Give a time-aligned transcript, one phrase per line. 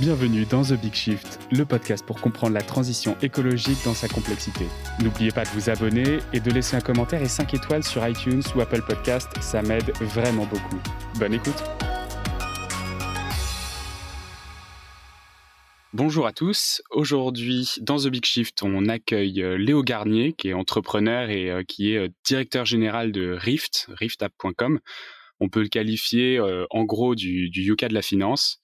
[0.00, 4.64] Bienvenue dans The Big Shift, le podcast pour comprendre la transition écologique dans sa complexité.
[5.00, 8.42] N'oubliez pas de vous abonner et de laisser un commentaire et 5 étoiles sur iTunes
[8.56, 10.80] ou Apple Podcast, ça m'aide vraiment beaucoup.
[11.20, 11.62] Bonne écoute
[15.92, 16.82] Bonjour à tous.
[16.90, 21.62] Aujourd'hui, dans The Big Shift, on accueille euh, Léo Garnier, qui est entrepreneur et euh,
[21.62, 24.80] qui est euh, directeur général de Rift, riftapp.com.
[25.38, 26.40] On peut le qualifier
[26.70, 28.60] en gros du, du Yuka de la finance.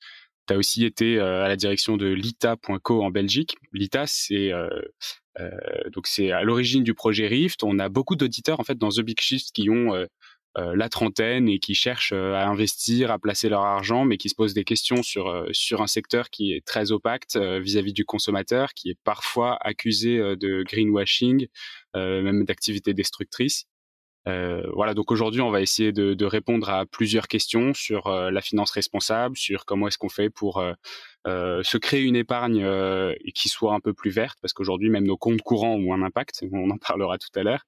[0.51, 3.55] Tu as aussi été euh, à la direction de Lita.co en Belgique.
[3.73, 4.69] Lita, c'est euh,
[5.39, 5.49] euh,
[6.03, 7.63] c'est à l'origine du projet Rift.
[7.63, 9.95] On a beaucoup d'auditeurs en fait dans The Big Shift qui ont
[10.57, 14.53] la trentaine et qui cherchent à investir, à placer leur argent, mais qui se posent
[14.53, 18.99] des questions sur sur un secteur qui est très opaque vis-à-vis du consommateur, qui est
[19.05, 21.47] parfois accusé de greenwashing,
[21.95, 23.70] même d'activités destructrices.
[24.29, 28.31] Euh, voilà, donc aujourd'hui, on va essayer de, de, répondre à plusieurs questions sur euh,
[28.31, 30.75] la finance responsable, sur comment est-ce qu'on fait pour euh,
[31.27, 32.67] euh se créer une épargne
[33.35, 36.43] qui soit un peu plus verte, parce qu'aujourd'hui, même nos comptes courants ont un impact,
[36.53, 37.65] on en parlera tout à l'heure,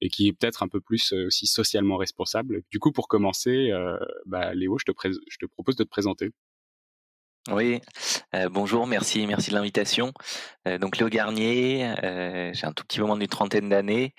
[0.00, 2.62] et qui est peut-être un peu plus aussi socialement responsable.
[2.70, 3.72] Du coup, pour commencer,
[4.26, 6.30] bah, Léo, je te, je te propose de te présenter.
[7.48, 7.80] Oui,
[8.34, 10.12] euh, bonjour, merci, merci de l'invitation.
[10.66, 14.14] Euh, donc Léo Garnier, euh, j'ai un tout petit moment d'une trentaine d'années.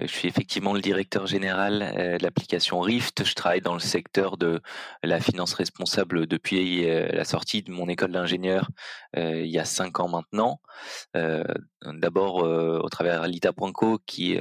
[0.00, 1.78] je suis effectivement le directeur général
[2.18, 3.24] de l'application Rift.
[3.24, 4.60] Je travaille dans le secteur de
[5.04, 8.68] la finance responsable depuis la sortie de mon école d'ingénieur
[9.16, 10.60] il y a cinq ans maintenant.
[11.84, 14.38] D'abord au travers Lita.co, qui,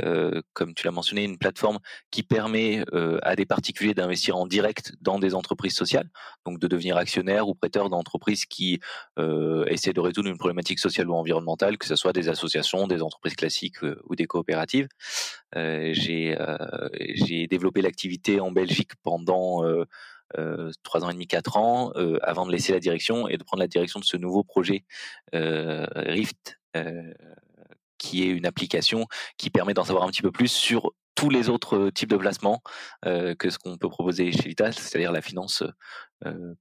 [0.53, 2.83] comme tu l'as mentionné, est une plateforme qui permet
[3.21, 6.09] à des particuliers d'investir en direct dans des entreprises sociales,
[6.45, 8.79] donc de devenir actionnaire ou prêteur d'entreprises qui
[9.19, 13.01] euh, essaient de résoudre une problématique sociale ou environnementale, que ce soit des associations, des
[13.01, 14.87] entreprises classiques euh, ou des coopératives.
[15.55, 16.37] Euh, j'ai
[17.13, 19.63] j'ai développé l'activité en Belgique pendant
[20.83, 23.67] trois ans et demi, quatre ans, avant de laisser la direction et de prendre la
[23.67, 24.85] direction de ce nouveau projet
[25.33, 26.59] Rift,
[27.97, 31.49] qui est une application qui permet d'en savoir un petit peu plus sur tous les
[31.49, 32.61] autres types de placements
[33.03, 35.63] que ce qu'on peut proposer chez Vital, c'est-à-dire la finance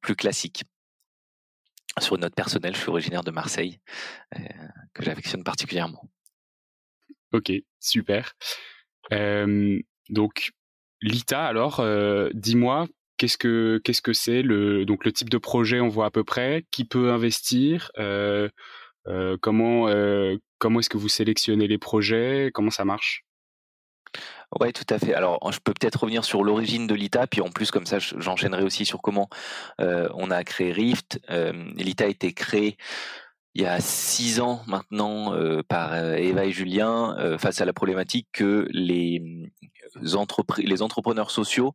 [0.01, 0.65] plus classique
[1.99, 3.81] sur une note personnelle, je suis originaire de Marseille,
[4.37, 4.41] euh,
[4.95, 6.09] que j'affectionne particulièrement.
[7.33, 8.33] Ok, super.
[9.13, 9.79] Euh,
[10.09, 10.53] donc,
[11.03, 12.87] Lita, alors, euh, dis-moi,
[13.17, 16.85] qu'est-ce que c'est le donc le type de projet on voit à peu près, qui
[16.85, 17.91] peut investir,
[19.41, 19.89] comment
[20.59, 23.25] comment est-ce que vous sélectionnez les projets, comment ça marche?
[24.59, 25.15] Ouais, tout à fait.
[25.15, 28.65] Alors, je peux peut-être revenir sur l'origine de l'ITA, puis en plus, comme ça, j'enchaînerai
[28.65, 29.29] aussi sur comment
[29.81, 31.21] euh, on a créé Rift.
[31.31, 32.77] Euh, L'ITA a été créé
[33.55, 38.29] il y a six ans maintenant euh, par Eva et Julien face à la problématique
[38.33, 39.51] que les
[39.97, 41.75] les entrepreneurs sociaux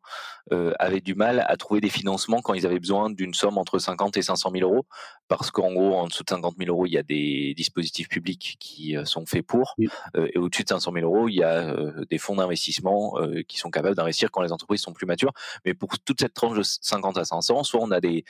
[0.80, 4.18] avaient du mal à trouver des financements quand ils avaient besoin d'une somme entre 50
[4.18, 4.86] et 500 000 euros
[5.28, 8.58] parce qu'en gros, en dessous de 50 000 euros, il y a des dispositifs publics
[8.60, 9.76] qui euh, sont faits pour,
[10.16, 13.16] euh, et au-dessus de 500 000 euros, il y a euh, des fonds d'investissement
[13.48, 15.32] qui sont capables d'investir quand les entreprises sont plus matures.
[15.66, 18.24] Mais pour toute cette tranche de 50 à 500, soit on a des,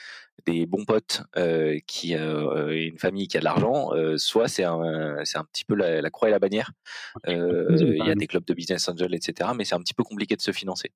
[0.45, 1.23] des bons potes
[1.87, 6.29] qui une famille qui a de l'argent, soit c'est un, un petit peu la, croix
[6.29, 6.71] et la bannière.
[7.27, 9.49] il y a des clubs de business angel, etc.
[9.55, 10.91] Mais c'est un petit peu compliqué de se financer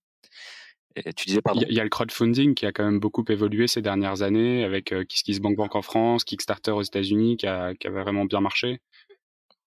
[1.15, 1.61] tu disais pardon.
[1.69, 4.91] Il y, a le crowdfunding qui a quand même beaucoup évolué ces dernières années avec
[4.91, 8.81] euh, KissKissBankBank en France, Kickstarter aux États-Unis qui a, qui a vraiment bien marché.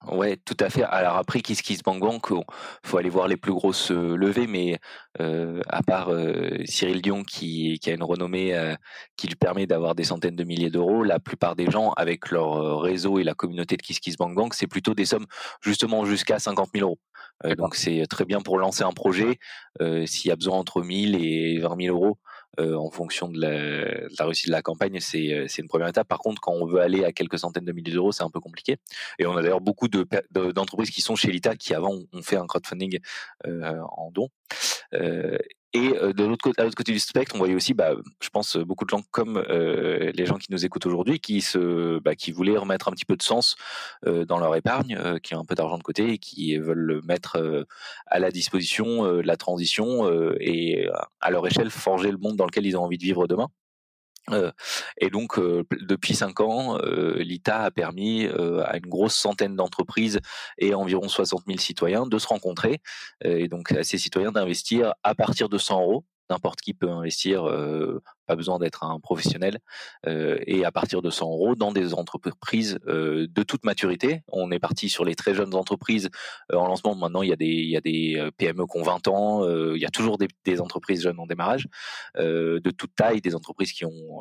[0.08, 0.82] Ouais, tout à fait.
[0.82, 2.42] Alors après, KissKissBankBank, il
[2.82, 4.80] faut aller voir les plus grosses euh, levées, mais
[5.20, 8.74] euh, à part euh, Cyril Dion qui, qui a une renommée euh,
[9.16, 12.80] qui lui permet d'avoir des centaines de milliers d'euros, la plupart des gens avec leur
[12.80, 15.26] réseau et la communauté de KissKissBankBank, c'est plutôt des sommes
[15.60, 16.98] justement jusqu'à 50 000 euros.
[17.56, 19.38] donc c'est très bien pour lancer un projet.
[20.06, 22.18] S'il y a besoin entre 1000 et 20 000 euros,
[22.60, 25.88] euh, en fonction de la, de la, réussite de la campagne, c'est euh, une première
[25.88, 26.06] étape.
[26.06, 28.40] Par contre, quand on veut aller à quelques centaines de milliers d'euros, c'est un peu
[28.40, 28.76] compliqué.
[29.18, 32.36] Et on a d'ailleurs beaucoup d'entreprises de, qui sont chez l'ITA qui avant ont fait
[32.36, 32.98] un crowdfunding
[33.46, 34.28] euh, en don.
[34.94, 35.38] Euh,
[35.74, 38.28] et euh, de l'autre côté, à l'autre côté du spectre, on voyait aussi, bah, je
[38.28, 42.14] pense, beaucoup de gens comme euh, les gens qui nous écoutent aujourd'hui, qui se, bah,
[42.14, 43.56] qui voulaient remettre un petit peu de sens
[44.06, 47.00] euh, dans leur épargne, euh, qui ont un peu d'argent de côté et qui veulent
[47.04, 47.64] mettre euh,
[48.06, 50.10] à la disposition la transition
[50.40, 50.88] et
[51.20, 53.48] à leur échelle forger le monde dans lequel ils ont envie de vivre demain.
[54.30, 54.52] Euh,
[54.98, 60.20] et donc, euh, depuis cinq ans, euh, l'ITA a permis à une grosse centaine d'entreprises
[60.58, 62.80] et environ 60 000 citoyens de se rencontrer
[63.24, 67.44] et donc à ces citoyens d'investir à partir de 100 euros n'importe qui peut investir,
[68.26, 69.58] pas besoin d'être un professionnel,
[70.06, 74.22] et à partir de 100 euros dans des entreprises de toute maturité.
[74.28, 76.08] On est parti sur les très jeunes entreprises
[76.52, 76.94] en lancement.
[76.94, 79.48] Maintenant, il y a des, y a des PME qui ont 20 ans.
[79.74, 81.66] il y a toujours des entreprises jeunes en démarrage
[82.16, 84.20] de toute taille, des entreprises qui ont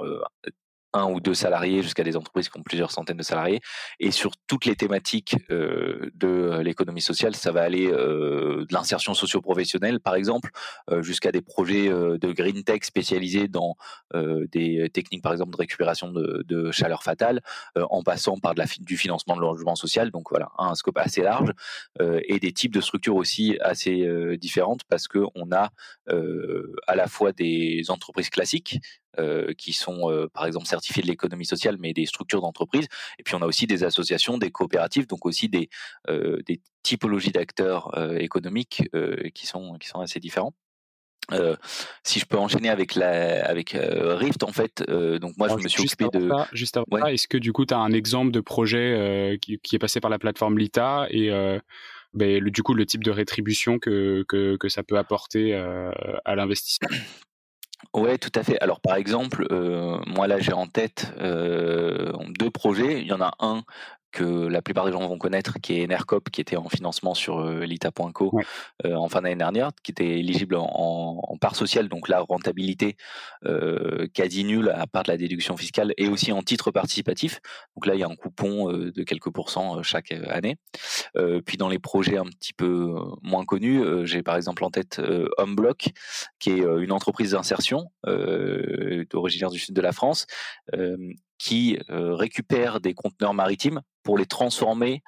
[0.94, 3.62] un ou deux salariés jusqu'à des entreprises qui ont plusieurs centaines de salariés.
[4.00, 10.16] Et sur toutes les thématiques de l'économie sociale, ça va aller de l'insertion socio-professionnelle, par
[10.16, 10.52] exemple,
[11.00, 13.76] jusqu'à des projets de green tech spécialisés dans
[14.14, 17.42] des techniques, par exemple, de récupération de, chaleur fatale,
[17.76, 20.12] en passant par de la, du financement de logement social.
[20.12, 21.52] Donc voilà, un scope assez large
[22.00, 24.08] et des types de structures aussi assez
[24.38, 25.70] différentes parce qu'on a
[26.88, 28.80] à la fois des entreprises classiques
[29.20, 32.88] euh, qui sont euh, par exemple certifiés de l'économie sociale, mais des structures d'entreprise.
[33.20, 35.70] Et puis on a aussi des associations, des coopératives, donc aussi des,
[36.08, 38.90] euh, des typologies d'acteurs économiques
[39.36, 40.54] qui, sont, qui sont assez différents.
[42.04, 45.84] si je peux enchaîner avec la avec Rift en fait donc moi je me suis
[45.84, 49.60] occupé de juste avant est-ce que du coup tu as un exemple de projet qui,
[49.60, 51.30] qui, est passé par la plateforme Lita et
[52.14, 56.36] ben, le, du coup le type de rétribution que, que, que ça peut apporter à
[56.36, 56.90] l'investissement?
[57.94, 58.60] Ouais, tout à fait.
[58.62, 63.02] Alors, par exemple, euh, moi là, j'ai en tête euh, deux projets.
[63.02, 63.64] Il y en a un
[64.12, 67.40] que la plupart des gens vont connaître, qui est Enercop, qui était en financement sur
[67.40, 68.40] euh, l'ITA.co
[68.86, 70.66] euh, en fin d'année dernière, qui était éligible en,
[71.24, 72.98] en, part sociale, donc la rentabilité
[73.46, 77.40] euh, quasi nulle à part de la déduction fiscale, et aussi en titre participatif.
[77.76, 80.58] Donc là, il y a un coupon euh, de quelques pourcents chaque année.
[81.46, 85.02] puis dans les projets un petit peu moins connus, j'ai par exemple en tête
[85.38, 85.90] Homeblock,
[86.40, 87.92] qui est une entreprise d'insertion
[89.14, 90.26] originaire du sud de la France,
[91.42, 95.02] qui récupère des conteneurs maritimes pour les transformer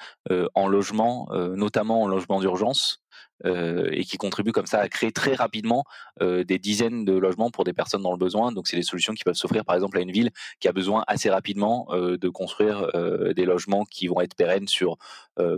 [0.56, 3.04] en logements, notamment en logements d'urgence,
[3.46, 5.84] et qui contribue comme ça à créer très rapidement
[6.20, 8.52] des dizaines de logements pour des personnes dans le besoin.
[8.52, 11.04] Donc c'est des solutions qui peuvent s'offrir par exemple à une ville qui a besoin
[11.06, 12.88] assez rapidement de construire
[13.36, 14.98] des logements qui vont être pérennes sur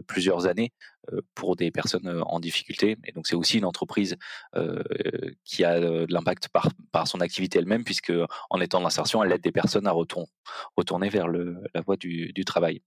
[0.08, 0.74] plusieurs années.
[1.14, 2.98] Euh, pour des personnes euh, en difficulté.
[3.06, 4.16] Et donc c'est aussi une entreprise
[4.56, 4.82] euh,
[5.44, 8.14] qui a de l'impact par, par son activité elle-même, puisque
[8.50, 12.46] en étant l'insertion, elle aide des personnes à retourner vers le, la voie du, du
[12.46, 12.82] travail.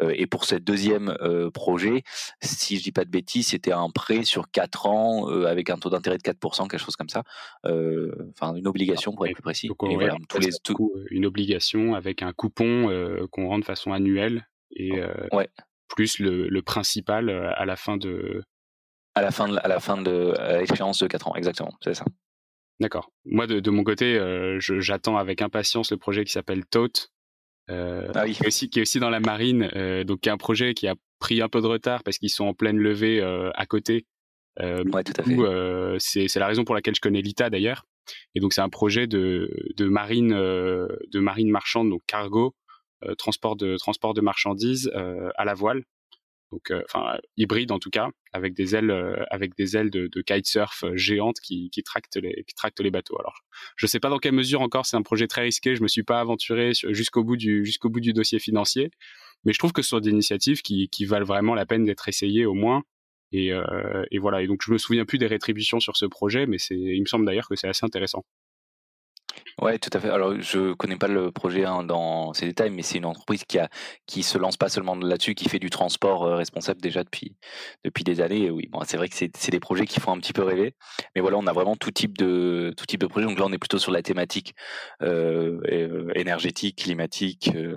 [0.00, 1.16] et pour ce deuxième
[1.52, 2.02] projet,
[2.42, 5.90] si je dis pas de bêtises, c'était un prêt sur 4 ans avec un taux
[5.90, 7.22] d'intérêt de 4%, quelque chose comme ça.
[7.64, 9.68] Enfin, une obligation pour être plus précis.
[9.68, 10.50] et voilà, tous les,
[11.10, 14.46] une obligation avec un coupon qu'on rend de façon annuelle.
[14.76, 15.00] Et,
[15.32, 15.48] ouais
[15.94, 18.42] plus le, le, principal euh, à la fin de
[19.14, 22.04] à la fin de à la fin de l'échéance de 4 ans exactement c'est ça.
[22.80, 23.12] D'accord.
[23.24, 27.10] Moi de, de, mon côté euh, j'attends avec impatience le projet qui s'appelle Tote
[27.70, 28.34] euh, ah oui.
[28.34, 30.74] qui, est aussi, qui est aussi dans la marine euh, donc qui est un projet
[30.74, 33.22] qui a pris un peu de retard parce qu'ils sont en pleine levée
[33.54, 34.06] à côté
[34.60, 37.86] ouais, c'est la raison pour laquelle je connais l'ITA d'ailleurs.
[38.34, 42.54] Et donc c'est un projet de, de marine de marine marchande donc cargo
[43.16, 45.84] transport de transport de marchandises euh, à la voile.
[46.52, 48.92] Donc euh, enfin hybride en tout cas avec des ailes
[49.30, 53.18] avec des ailes de, kitesurf géantes qui, qui tractent les tractent les bateaux.
[53.18, 53.40] Alors
[53.76, 56.04] je sais pas dans quelle mesure encore c'est un projet très risqué je me suis
[56.04, 58.90] pas aventuré jusqu'au bout du jusqu'au bout du dossier financier
[59.44, 62.08] mais je trouve que ce sont des initiatives qui, qui valent vraiment la peine d'être
[62.08, 62.82] essayées au moins.
[63.32, 64.42] Et, euh, et voilà.
[64.42, 67.06] Et donc je me souviens plus des rétributions sur ce projet mais c'est il me
[67.06, 68.24] semble d'ailleurs que c'est assez intéressant
[69.60, 70.10] Ouais, tout à fait.
[70.10, 73.58] Alors, je connais pas le projet hein, dans ses détails, mais c'est une entreprise qui
[73.58, 73.68] a
[74.06, 77.36] qui se lance pas seulement là-dessus, qui fait du transport euh, responsable déjà depuis
[77.84, 78.50] depuis des années.
[78.50, 80.74] oui, bon, c'est vrai que c'est des projets qui font un petit peu rêver,
[81.14, 83.26] mais voilà, on a vraiment tout type de tout type de projet.
[83.26, 84.54] Donc là, on est plutôt sur la thématique
[85.02, 87.50] euh, euh énergétique, climatique.
[87.54, 87.76] Euh,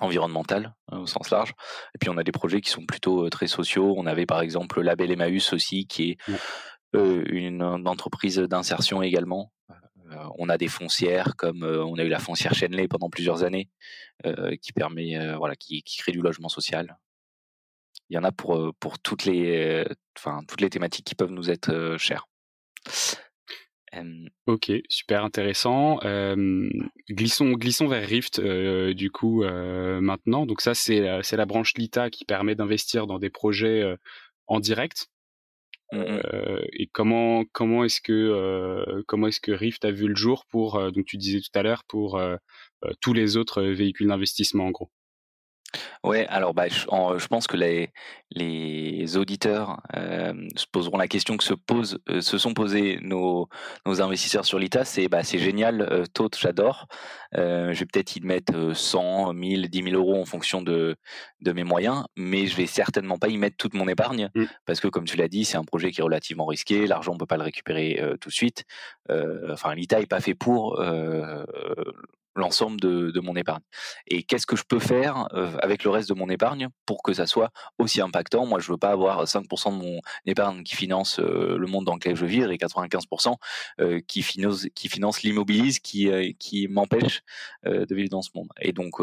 [0.00, 1.54] environnementale hein, au sens large
[1.92, 4.80] et puis on a des projets qui sont plutôt très sociaux on avait par exemple
[4.80, 6.18] Label Emmaüs aussi qui est
[6.92, 9.50] une, une entreprise d'insertion également
[10.38, 13.68] on a des foncières comme euh, on a eu la foncière Chenley pendant plusieurs années,
[14.26, 16.98] euh, qui permet, voilà, qui, crée du logement social.
[18.10, 19.84] Il y en a pour toutes les,
[20.70, 22.26] thématiques qui peuvent nous être chères.
[24.46, 25.98] Ok, super intéressant.
[27.10, 30.46] glissons, vers Rift du coup maintenant.
[30.46, 33.96] Donc ça c'est la branche Lita qui permet d'investir dans des projets
[34.46, 35.08] en direct?
[35.92, 40.14] Mmh euh, et comment comment est-ce que euh, comment est-ce que Rift a vu le
[40.16, 42.20] jour pour euh, donc tu disais tout à l'heure pour
[43.00, 44.90] tous les autres véhicules d'investissement en gros?
[46.02, 46.86] Ouais, alors bah, je,
[47.18, 47.92] je, pense que les,
[48.30, 53.48] les auditeurs euh, se poseront la question que se, pose, euh, se sont posés nos,
[53.84, 56.04] nos investisseurs sur l'ITA, c'est bah, c'est génial, euh,
[56.38, 56.86] j'adore.
[57.36, 60.96] Euh, je vais peut-être y mettre 100, 1000, 10 000 euros en fonction de,
[61.40, 64.44] de mes moyens, mais je vais certainement pas y mettre toute mon épargne, mmh.
[64.64, 67.18] parce que comme tu l'as dit, c'est un projet qui est relativement risqué, l'argent on
[67.18, 68.64] peut pas le récupérer tout de suite.
[69.50, 70.80] Enfin, l'ITA est pas fait pour
[72.38, 73.62] l'ensemble de, mon épargne.
[74.06, 75.26] Et qu'est-ce que je peux faire
[75.60, 78.46] avec le reste de mon épargne pour que ça soit aussi impactant?
[78.46, 82.16] Moi, je veux pas avoir 5% de mon épargne qui finance le monde dans lequel
[82.16, 83.34] je vis et 95%
[84.06, 87.22] qui finance, qui finance l'immobilisme, qui, qui m'empêche
[87.64, 88.48] de vivre dans ce monde.
[88.60, 89.00] Et donc,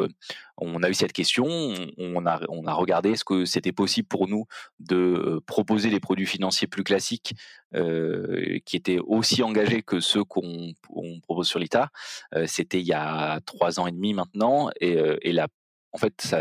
[0.57, 1.45] on a eu cette question,
[1.97, 4.45] on a, on a regardé ce que c'était possible pour nous
[4.79, 7.33] de proposer des produits financiers plus classiques
[7.73, 10.73] qui étaient aussi engagés que ceux qu'on
[11.23, 11.89] propose sur l'ITA.
[12.45, 15.47] C'était il y a trois ans et demi maintenant, et, la
[15.91, 16.35] en fait,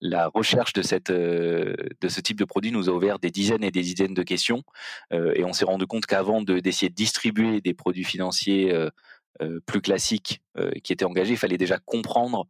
[0.00, 3.72] la recherche de, cette, de ce type de produit nous a ouvert des dizaines et
[3.72, 4.62] des dizaines de questions.
[5.10, 8.72] et on s'est rendu compte qu'avant d'essayer de, distribuer des produits financiers
[9.66, 10.42] plus classiques
[10.82, 12.46] qui étaient engagés, il fallait déjà comprendre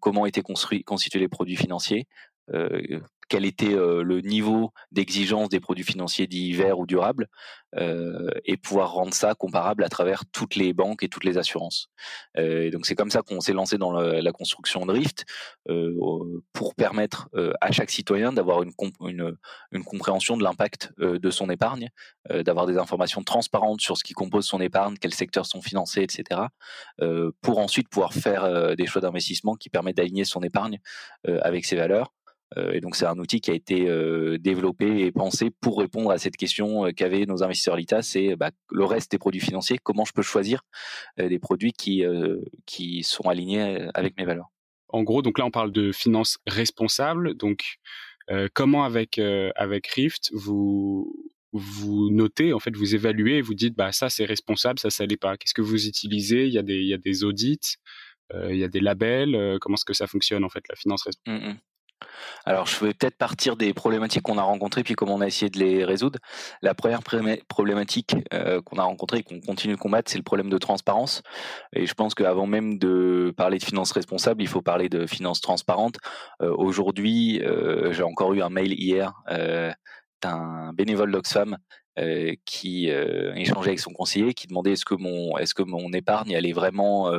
[0.00, 2.06] comment étaient construits, constitués les produits financiers,
[3.32, 7.28] quel était le niveau d'exigence des produits financiers dits verts ou durables,
[8.44, 11.88] et pouvoir rendre ça comparable à travers toutes les banques et toutes les assurances.
[12.36, 15.24] donc c'est comme ça qu'on s'est lancé dans la, construction de Rift
[16.52, 17.30] pour permettre
[17.62, 18.72] à chaque citoyen d'avoir une,
[19.84, 21.88] compréhension de l'impact de son épargne,
[22.28, 26.42] d'avoir des informations transparentes sur ce qui compose son épargne, quels secteurs sont financés, etc.
[27.40, 30.78] pour ensuite pouvoir faire des choix d'investissement qui permettent d'aligner son épargne
[31.24, 32.12] avec ses valeurs
[32.56, 36.18] et donc c'est un outil qui a été euh, développé et pensé pour répondre à
[36.18, 40.04] cette question euh, qu'avaient nos investisseurs l'ITA, c'est bah, le reste des produits financiers, comment
[40.04, 40.62] je peux choisir
[41.18, 42.04] des produits qui,
[42.66, 44.50] qui sont alignés avec mes valeurs?
[44.88, 47.34] En gros, donc là on parle de finances responsables.
[47.34, 47.78] Donc
[48.54, 49.20] comment avec
[49.56, 51.12] avec Rift vous
[51.52, 55.04] vous notez en fait vous évaluez et vous dites bah ça c'est responsable ça ça
[55.04, 56.46] l'est pas qu'est-ce que vous utilisez?
[56.46, 57.76] Il y a des il y a des audits
[58.34, 61.44] il y a des labels comment est-ce que ça fonctionne en fait la finance responsable
[61.44, 61.58] mmh, mmh.
[62.44, 65.50] Alors, je vais peut-être partir des problématiques qu'on a rencontrées, puis comment on a essayé
[65.50, 66.18] de les résoudre.
[66.60, 70.50] La première problématique euh, qu'on a rencontrée et qu'on continue de combattre, c'est le problème
[70.50, 71.22] de transparence.
[71.74, 75.40] Et je pense qu'avant même de parler de finances responsables, il faut parler de finances
[75.40, 75.96] transparentes.
[76.40, 79.12] Euh, aujourd'hui, euh, j'ai encore eu un mail hier
[80.22, 81.56] d'un bénévole d'Oxfam
[81.98, 85.92] euh, qui euh, échangeait avec son conseiller, qui demandait est-ce que mon est-ce que mon
[85.92, 87.12] épargne est vraiment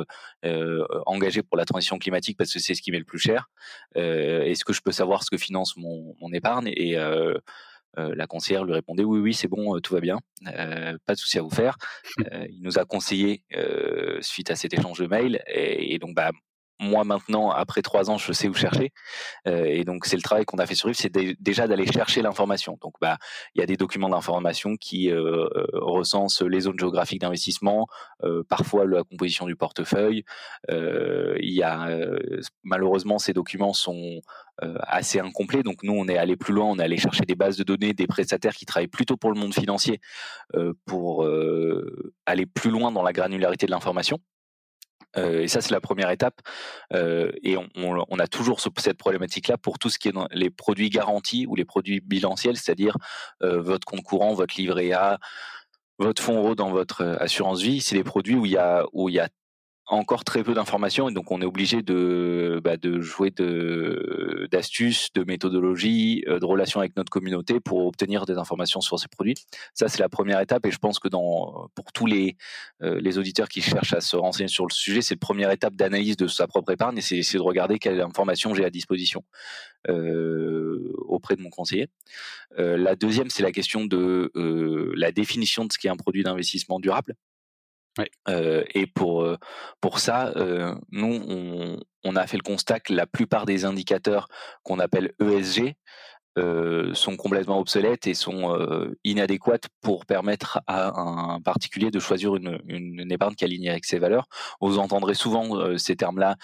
[0.44, 3.48] euh, engagée pour la transition climatique parce que c'est ce qui met le plus cher.
[3.94, 6.72] est-ce que je peux savoir ce que finance mon, mon épargne?
[6.76, 6.96] Et
[7.96, 11.42] la conseillère lui répondait oui oui c'est bon tout va bien pas de souci à
[11.42, 11.76] vous faire
[12.18, 13.44] il nous a conseillé
[14.20, 16.32] suite à cet échange de mail et, et donc bah
[16.80, 18.92] moi maintenant, après trois ans, je sais où chercher.
[19.46, 22.22] Euh, et donc c'est le travail qu'on a fait sur Rift, c'est déjà d'aller chercher
[22.22, 22.78] l'information.
[22.82, 23.16] Donc bah
[23.54, 27.86] il y a des documents d'information qui euh, euh, recensent les zones géographiques d'investissement,
[28.48, 30.24] parfois la composition du portefeuille.
[30.68, 31.88] il y a
[32.62, 34.20] malheureusement ces documents sont
[34.60, 35.62] assez incomplets.
[35.62, 37.92] Donc nous on est allé plus loin, on est allé chercher des bases de données
[37.92, 40.00] des prestataires qui travaillent plutôt pour le monde financier
[40.86, 41.26] pour
[42.26, 44.18] aller plus loin dans la granularité de l'information.
[45.16, 46.40] Euh, et ça, c'est la première étape.
[46.92, 50.90] Euh, et on, a toujours cette problématique-là pour tout ce qui est dans les produits
[50.90, 52.96] garantis ou les produits bilanciels, c'est-à-dire
[53.42, 55.18] euh, votre compte courant, votre livret A,
[55.98, 57.80] votre fonds euro dans votre assurance vie.
[57.80, 59.28] C'est des produits où il y a, où il y a
[59.86, 63.30] encore très peu d'informations et donc on est obligé de, bah, jouer
[64.50, 69.08] d'astuces, de méthodologies, euh, de relations avec notre communauté pour obtenir des informations sur ces
[69.08, 69.34] produits.
[69.74, 72.36] Ça, c'est la première étape et je pense que pour tous les,
[72.82, 75.74] euh, les auditeurs qui cherchent à se renseigner sur le sujet, c'est la première étape
[75.74, 79.22] d'analyse de sa propre épargne et c'est, c'est de regarder quelle information j'ai à disposition
[79.88, 81.88] euh, auprès de mon conseiller.
[82.56, 84.30] la deuxième, c'est la question de
[84.96, 87.14] la définition de ce qu'est un produit d'investissement durable.
[88.28, 89.26] Et pour
[89.80, 90.32] pour ça,
[90.90, 94.28] nous on, a fait le constat que la plupart des indicateurs
[94.62, 95.74] qu'on appelle ESG
[96.36, 98.56] sont complètement obsolètes et sont
[99.04, 103.98] inadéquates pour permettre à un particulier de choisir une, épargne qui est alignée avec ses
[103.98, 104.26] valeurs.
[104.60, 106.36] Vous entendrez souvent ces termes-là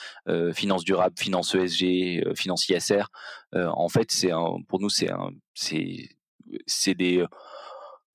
[0.53, 3.05] finance durable, finance ESG, finance ISR.
[3.55, 4.31] en fait, c'est
[4.69, 5.11] pour nous c'est
[6.67, 7.25] c'est des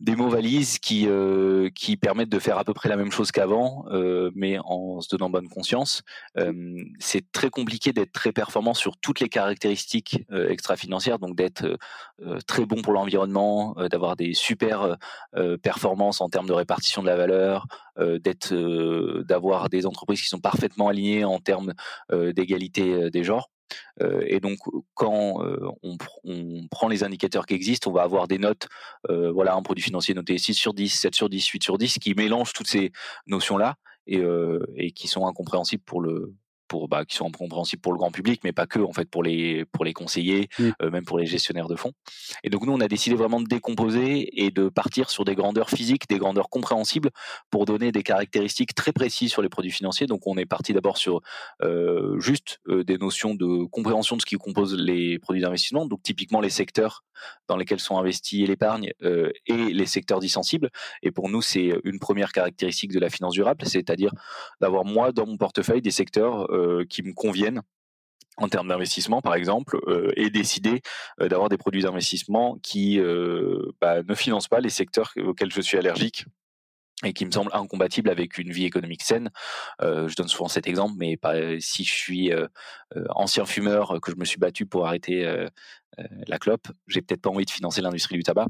[0.02, 3.32] des mots valises qui euh, qui permettent de faire à peu près la même chose
[3.32, 6.02] qu'avant, euh, mais en se donnant bonne conscience.
[6.38, 11.78] Euh, c'est très compliqué d'être très performant sur toutes les caractéristiques extra-financières, donc d'être
[12.48, 14.98] très bon pour l'environnement, d'avoir des super
[15.62, 21.26] performances en termes de répartition de la valeur, d'avoir des entreprises qui sont parfaitement alignées
[21.26, 21.74] en termes
[22.12, 23.50] d'égalité des genres.
[24.00, 24.60] Et donc,
[24.94, 25.42] quand
[25.84, 25.98] on,
[26.70, 28.68] prend les indicateurs qui existent, on va avoir des notes,
[29.10, 32.14] voilà, un produit financier noté 6 sur 10, 7 sur 10, 8 sur 10, qui
[32.14, 32.92] mélangent toutes ces
[33.28, 33.76] notions-là
[34.08, 36.34] et qui sont incompréhensibles pour le,
[36.68, 39.24] pour bah, qui sont compréhensibles pour le grand public, mais pas que en fait pour
[39.24, 40.90] les pour les conseillers, mmh.
[40.92, 41.92] même pour les gestionnaires de fonds.
[42.44, 45.70] Et donc nous on a décidé vraiment de décomposer et de partir sur des grandeurs
[45.70, 47.10] physiques, des grandeurs compréhensibles
[47.50, 50.08] pour donner des caractéristiques très précises sur les produits financiers.
[50.08, 51.22] Donc on est parti d'abord sur
[52.20, 56.50] juste des notions de compréhension de ce qui compose les produits d'investissement, donc typiquement les
[56.50, 57.04] secteurs
[57.48, 60.70] dans lesquels sont investis l'épargne et les secteurs dissensibles.
[61.04, 64.12] Et pour nous c'est une première caractéristique de la finance durable, c'est-à-dire
[64.62, 66.55] d'avoir moi dans mon portefeuille des secteurs euh,
[66.90, 67.62] qui me conviennent
[68.38, 70.82] en termes d'investissement, par exemple, euh, et décider
[71.22, 73.00] euh, d'avoir des produits d'investissement qui
[73.82, 76.26] bah, ne financent pas les secteurs auxquels je suis allergique
[77.04, 79.30] et qui me semblent incompatibles avec une vie économique saine.
[79.82, 81.20] je donne souvent cet exemple, mais
[81.60, 82.32] si je suis
[83.10, 85.48] ancien fumeur, que je me suis battu pour arrêter euh,
[86.28, 88.48] la clope, j'ai peut-être pas envie de financer l'industrie du tabac.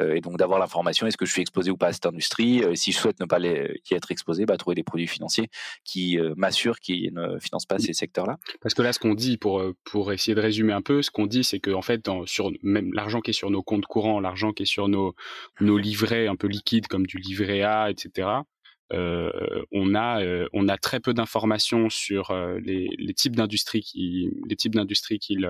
[0.00, 2.62] Euh, et donc d'avoir l'information, est-ce que je suis exposé ou pas à cette industrie
[2.62, 5.48] euh, Si je souhaite ne pas y être exposé, bah, trouver des produits financiers
[5.84, 8.36] qui m'assurent qu'ils ne financent pas ces secteurs-là.
[8.60, 11.26] Parce que là, ce qu'on dit, pour, pour essayer de résumer un peu, ce qu'on
[11.26, 14.52] dit, c'est qu'en fait, dans, sur même l'argent qui est sur nos comptes courants, l'argent
[14.52, 15.14] qui est sur nos,
[15.60, 18.28] nos livrets un peu liquides comme du livret A, etc.,
[18.90, 24.74] on a on a très peu d'informations sur les, les, types d'industries qui les types
[24.74, 25.46] d'industries qu'ils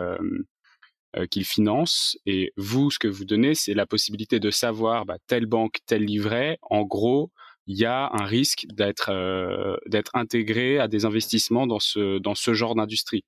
[1.16, 2.18] euh, qu'il finance.
[2.26, 6.04] Et vous, ce que vous donnez, c'est la possibilité de savoir bah, telle banque, tel
[6.04, 6.58] livret.
[6.62, 7.30] En gros,
[7.68, 12.34] il y a un risque d'être euh, d'être intégré à des investissements dans ce dans
[12.34, 13.24] ce genre d'industrie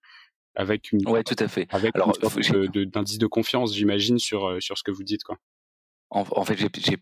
[0.55, 4.61] avec une ouais tout à fait avec Alors, d'indice de, de confiance j'imagine sur euh,
[4.61, 5.37] sur ce que vous dites quoi
[6.13, 6.99] en, fait, tu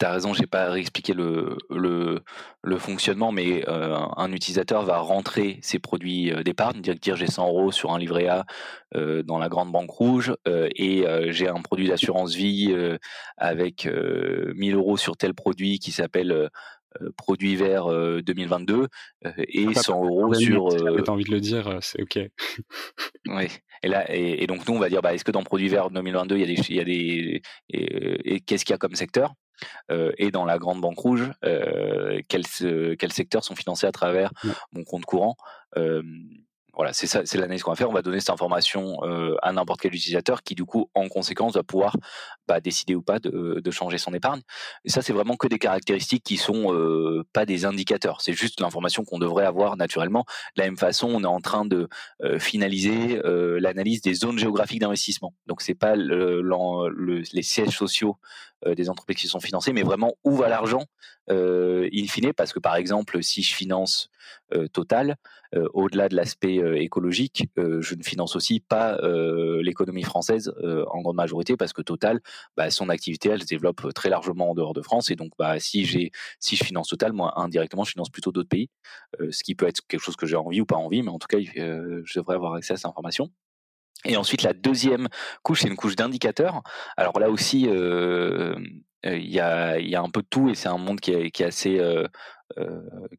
[0.00, 2.22] as raison, j'ai pas réexpliqué le, le,
[2.62, 7.26] le fonctionnement, mais euh, un utilisateur va rentrer ses produits euh, d'épargne, dire, dire j'ai
[7.26, 8.46] 100 euros sur un livret A
[8.94, 12.74] euh, dans la grande banque rouge et j'ai un produit d'assurance vie
[13.36, 16.48] avec 1000 euros sur tel produit qui s'appelle euh,
[17.16, 17.86] produit vers
[18.22, 18.88] 2022
[19.48, 20.68] et 100 euros sur.
[20.68, 22.18] Euh, T'as envie de le dire, c'est ok.
[23.26, 23.48] oui.
[23.82, 26.36] Et là, et, donc nous, on va dire, bah, est-ce que dans produit vert 2022,
[26.36, 29.34] il y a des, il y a des, et, qu'est-ce qu'il y a comme secteur
[30.18, 31.30] et dans la grande banque rouge,
[32.28, 32.44] quels,
[32.98, 34.30] quels secteurs sont financés à travers
[34.72, 35.36] mon compte courant
[36.76, 37.88] voilà, c'est ça, c'est l'analyse qu'on va faire.
[37.88, 41.54] On va donner cette information euh, à n'importe quel utilisateur qui, du coup, en conséquence,
[41.54, 41.96] va pouvoir
[42.46, 44.42] bah, décider ou pas de, de, changer son épargne.
[44.84, 48.20] Et ça, c'est vraiment que des caractéristiques qui sont euh, pas des indicateurs.
[48.20, 50.24] C'est juste l'information qu'on devrait avoir naturellement.
[50.56, 51.88] De la même façon, on est en train de
[52.22, 55.32] euh, finaliser euh, l'analyse des zones géographiques d'investissement.
[55.46, 58.18] Donc, c'est pas le, le, les sièges sociaux
[58.55, 60.84] euh, des entreprises qui sont financées, mais vraiment où va l'argent
[61.30, 64.10] euh, in fine, parce que par exemple, si je finance
[64.54, 65.16] euh, Total,
[65.72, 68.98] au-delà de l'aspect écologique, je ne finance aussi pas
[69.62, 70.52] l'économie française
[70.88, 72.20] en grande majorité, parce que Total,
[72.56, 75.58] bah, son activité, elle se développe très largement en dehors de France, et donc bah,
[75.60, 78.68] si si je finance Total, moi indirectement, je finance plutôt d'autres pays,
[79.30, 81.28] ce qui peut être quelque chose que j'ai envie ou pas envie, mais en tout
[81.28, 83.30] cas, je devrais avoir accès à cette information.
[84.06, 85.08] Et ensuite, la deuxième
[85.42, 86.62] couche, c'est une couche d'indicateurs.
[86.96, 88.54] Alors là aussi, euh,
[89.04, 91.78] euh, il y, a, un peu de tout et c'est un monde qui est, assez,
[91.78, 92.06] euh,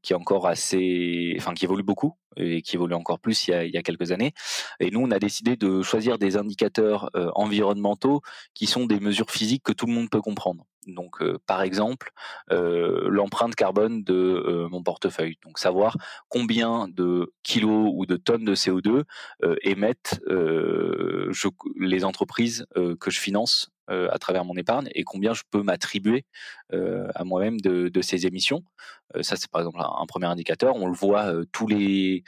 [0.01, 3.77] qui est encore assez, enfin qui évolue beaucoup et qui évolue encore plus il y
[3.77, 4.33] a quelques années.
[4.79, 8.21] Et nous, on a décidé de choisir des indicateurs environnementaux
[8.53, 10.63] qui sont des mesures physiques que tout le monde peut comprendre.
[10.87, 12.11] Donc, par exemple,
[12.49, 15.37] l'empreinte carbone de mon portefeuille.
[15.43, 15.97] Donc, savoir
[16.29, 19.03] combien de kilos ou de tonnes de CO2
[19.61, 20.21] émettent
[21.79, 22.65] les entreprises
[22.99, 26.25] que je finance à travers mon épargne et combien je peux m'attribuer
[26.71, 28.63] à moi-même de, ces émissions.
[29.21, 30.75] ça, c'est par exemple un, premier indicateur.
[30.75, 32.23] On le voit tous les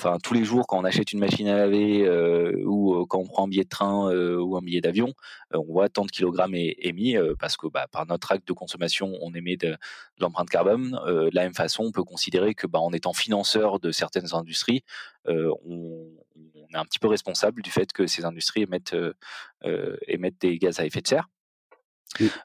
[0.00, 3.18] enfin tous les jours quand on achète une machine à laver euh, ou euh, quand
[3.18, 5.12] on prend un billet de train euh, ou un billet d'avion,
[5.52, 9.34] on voit tant de kilogrammes émis parce que bah, par notre acte de consommation, on
[9.34, 9.76] émet de,
[10.18, 10.92] l'empreinte carbone.
[11.06, 14.82] de la même façon, on peut considérer que bah, en étant financeur de certaines industries,
[15.26, 16.06] on,
[16.72, 18.96] est un petit peu responsable du fait que ces industries émettent,
[20.06, 21.28] émettent des gaz à effet de serre.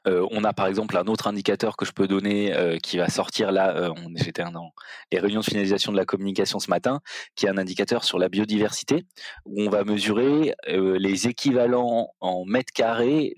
[0.06, 3.08] Euh, on a par exemple un autre indicateur que je peux donner euh, qui va
[3.08, 3.90] sortir là, euh,
[4.52, 4.72] dans
[5.12, 7.00] les réunions de finalisation de la communication ce matin,
[7.34, 9.06] qui est un indicateur sur la biodiversité,
[9.44, 13.34] où on va mesurer les équivalents en mètres carrés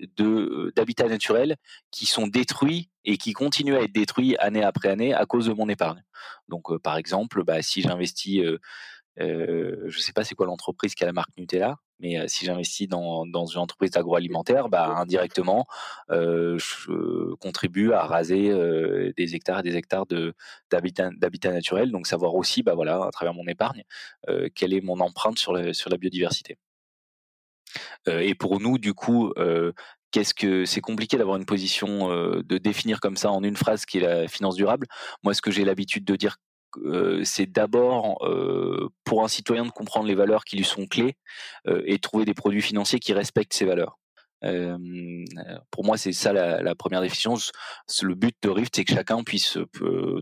[0.75, 1.55] d'habitats naturels
[1.91, 5.53] qui sont détruits et qui continuent à être détruits année après année à cause de
[5.53, 6.03] mon épargne.
[6.47, 8.41] Donc par exemple, bah, si j'investis
[9.17, 12.87] je ne sais pas c'est quoi l'entreprise qui a la marque Nutella, mais si j'investis
[12.87, 15.65] dans, dans, une entreprise agroalimentaire, bah, indirectement,
[16.09, 18.49] je contribue à raser
[19.17, 20.05] des hectares et des hectares
[20.71, 21.91] d'habitat naturel.
[21.91, 23.83] Donc savoir aussi, bah, voilà, à travers mon épargne,
[24.55, 26.57] quelle est mon empreinte sur, sur la biodiversité.
[28.07, 29.33] et pour nous, du coup,
[30.11, 33.97] qu'est-ce que c'est compliqué d'avoir une position de définir comme ça en une phrase qui
[33.97, 34.87] est la finance durable.
[35.23, 36.37] Moi, ce que j'ai l'habitude de dire
[37.23, 38.19] c'est d'abord
[39.03, 41.15] pour un citoyen de comprendre les valeurs qui lui sont clés
[41.67, 43.99] et trouver des produits financiers qui respectent ces valeurs
[44.41, 47.35] pour moi, c'est ça la, première définition.
[48.01, 49.57] Le but de Rift, c'est que chacun puisse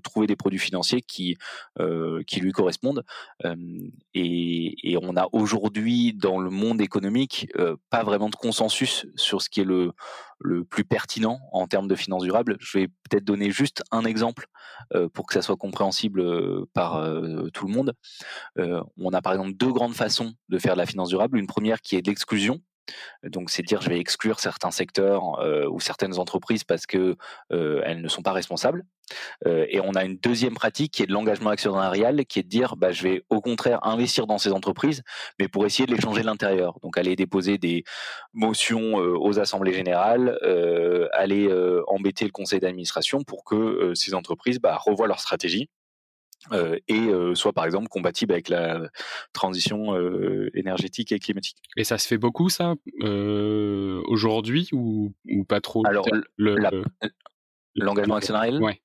[0.04, 1.38] trouver des produits financiers qui
[2.26, 3.04] qui lui correspondent.
[4.14, 7.48] Et, on a aujourd'hui dans le monde économique
[7.90, 12.24] pas vraiment de consensus sur ce qui est le plus pertinent en termes de finances
[12.24, 12.58] durables.
[12.60, 14.48] Je vais peut-être donner juste un exemple
[15.14, 17.08] pour que ça soit compréhensible par
[17.54, 17.94] tout le monde.
[18.98, 21.38] on a par exemple deux grandes façons de faire de la finance durable.
[21.38, 22.62] Une première qui est l'exclusion,
[23.24, 25.40] donc, c'est dire je vais exclure certains secteurs
[25.72, 27.16] ou certaines entreprises parce que
[27.50, 28.84] elles ne sont pas responsables.
[29.46, 32.76] et on a une deuxième pratique qui est de l'engagement actionnarial, qui est de dire
[32.76, 35.04] bah, je vais au contraire investir dans ces entreprises,
[35.40, 36.80] mais pour essayer de les changer de l'intérieur.
[36.82, 37.84] Donc, aller déposer des
[38.34, 40.38] motions aux assemblées générales,
[41.14, 41.50] aller
[41.88, 45.70] embêter le conseil d'administration pour que ces entreprises bah, revoient leur stratégie
[46.52, 48.90] euh, et euh, soit par exemple compatible avec la
[49.34, 51.58] transition euh, énergétique et climatique.
[51.76, 52.76] Et ça se fait beaucoup ça
[54.08, 55.84] aujourd'hui ou, ou, pas trop?
[55.86, 56.08] Alors
[57.76, 58.62] l'engagement actionnarial?
[58.62, 58.82] ouais.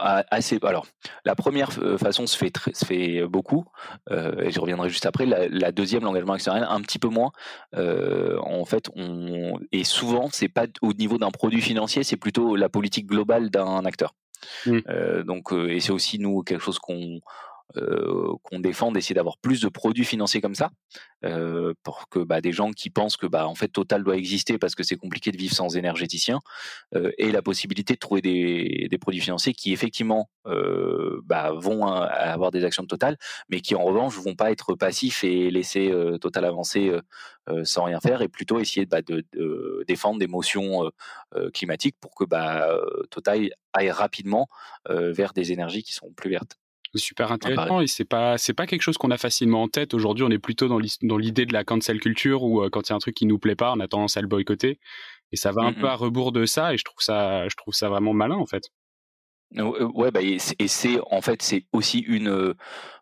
[0.00, 0.58] Assez.
[0.62, 0.86] Alors,
[1.26, 3.66] la première façon se fait se fait beaucoup,
[4.10, 5.26] et je reviendrai juste après.
[5.26, 7.30] La, deuxième, l'engagement actionnarial, un petit peu moins.
[7.74, 12.70] en fait, on et souvent, c'est pas au niveau d'un produit financier, c'est plutôt la
[12.70, 14.14] politique globale d'un acteur.
[14.66, 14.78] Mmh.
[14.88, 17.20] Euh, donc, euh, et c'est aussi nous quelque chose qu'on
[18.42, 20.70] qu'on défend d'essayer d'avoir plus de produits financiers comme ça
[21.24, 24.58] euh, pour que bah, des gens qui pensent que bah, en fait Total doit exister
[24.58, 26.40] parce que c'est compliqué de vivre sans énergéticien
[26.94, 32.50] euh, aient la possibilité de trouver des, produits financiers qui effectivement euh, bah, vont avoir
[32.50, 33.16] des actions de Total
[33.48, 36.92] mais qui en revanche vont pas être passifs et laisser Total avancer
[37.64, 40.90] sans rien faire et plutôt essayer de, défendre des motions
[41.52, 42.24] climatiques pour que
[43.08, 44.48] Total aille rapidement
[44.88, 46.58] vers des énergies qui sont plus vertes
[46.98, 49.94] super intéressant et c'est pas c'est pas quelque chose qu'on a facilement en tête.
[49.94, 52.92] Aujourd'hui on est plutôt dans l'idée de la cancel culture où euh, quand il y
[52.92, 54.78] a un truc qui nous plaît pas on a tendance à le boycotter
[55.32, 57.56] et ça va un mmh peu à rebours de ça et je trouve ça je
[57.56, 58.64] trouve ça vraiment malin en fait.
[59.56, 62.54] Euh, ouais bah et c'est en fait c'est aussi une euh,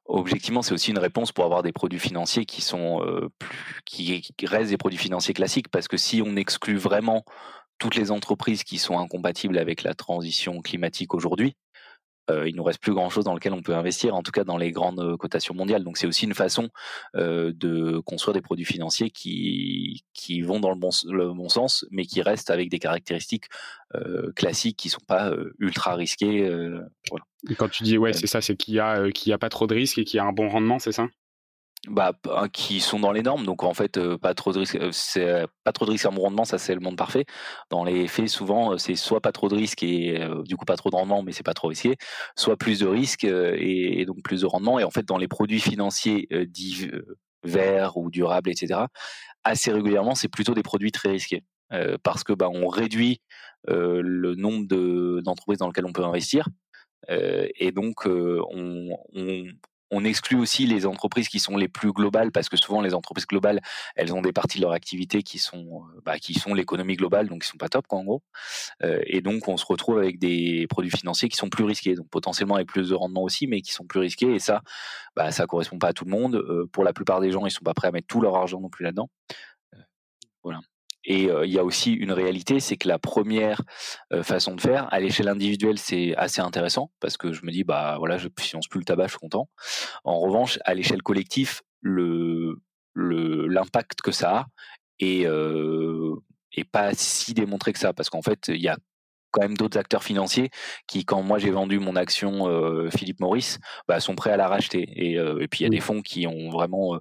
[0.05, 3.01] objectivement c'est aussi une réponse pour avoir des produits financiers qui sont
[3.39, 7.25] plus qui, qui restent des produits financiers classiques parce que si on exclut vraiment
[7.79, 11.57] toutes les entreprises qui sont incompatibles avec la transition climatique aujourd'hui,
[12.31, 14.45] euh, il nous reste plus grand chose dans lequel on peut investir, en tout cas
[14.45, 15.85] dans les grandes euh, cotations mondiales.
[15.85, 16.71] Donc c'est aussi une façon
[17.17, 21.87] euh, de construire des produits financiers qui qui vont dans le bon, le bon sens,
[21.91, 23.47] mais qui restent avec des caractéristiques
[23.95, 26.49] euh, classiques qui sont pas ultra risquées.
[27.11, 27.25] voilà.
[27.51, 29.51] Et quand tu dis ouais, c'est ça, c'est qu'il y a qu'il y a pas
[29.51, 31.09] trop de risques et qu'il y a un bon rendement, c'est ça?
[31.89, 32.13] Bah,
[32.53, 33.45] qui sont dans les normes.
[33.45, 34.79] Donc en fait, pas trop de risques.
[35.65, 37.25] Pas trop de mon rendement, ça c'est le monde parfait.
[37.71, 40.91] Dans les faits, souvent, c'est soit pas trop de risques et du coup pas trop
[40.91, 41.97] de rendement, mais c'est pas trop risqué,
[42.37, 44.79] soit plus de risques et, donc plus de rendement.
[44.79, 46.91] Et en fait, dans les produits financiers dits
[47.43, 48.81] verts ou durables, etc.,
[49.45, 51.45] assez régulièrement, c'est plutôt des produits très risqués.
[52.03, 53.21] parce que bah, on réduit
[53.69, 54.67] le nombre
[55.23, 56.49] d'entreprises dans lesquelles on peut investir.
[57.09, 59.45] et donc, on, on,
[59.95, 63.27] on exclut aussi les entreprises qui sont les plus globales parce que souvent les entreprises
[63.27, 63.61] globales,
[63.95, 67.29] elles ont des parties de leur activité qui sont euh, bah, qui sont l'économie globale,
[67.29, 68.23] donc qui sont pas top en gros.
[68.83, 72.09] Euh, et donc on se retrouve avec des produits financiers qui sont plus risqués, donc
[72.09, 74.35] potentiellement avec plus de rendement aussi, mais qui sont plus risqués.
[74.35, 74.63] Et ça,
[75.17, 76.35] bah, ça correspond pas à tout le monde.
[76.37, 78.61] Euh, pour la plupart des gens, ils sont pas prêts à mettre tout leur argent
[78.61, 79.09] non plus là-dedans.
[80.43, 80.61] voilà.
[81.05, 83.61] Et il y a aussi une réalité, c'est que la première
[84.23, 87.97] façon de faire, à l'échelle individuelle, c'est assez intéressant parce que je me dis, bah
[87.99, 89.49] voilà, je finance plus le tabac, je suis content.
[90.05, 92.57] En revanche, à l'échelle collective, le
[92.97, 94.47] l'impact que ça a
[94.99, 95.27] est,
[96.53, 98.79] est pas si démontré que ça parce qu'en fait, il y a
[99.31, 100.51] quand même d'autres acteurs financiers
[100.87, 104.83] qui, quand moi j'ai vendu mon action Philippe Maurice, bah, sont prêts à la racheter.
[104.83, 106.99] Et, et puis il y a des fonds qui ont vraiment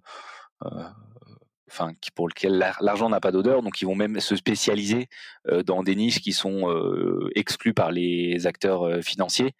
[1.73, 5.07] enfin pour lequel l'argent n'a pas d'odeur, donc ils vont même se spécialiser
[5.49, 9.53] euh, dans des niches qui sont euh, exclues par les acteurs euh, financiers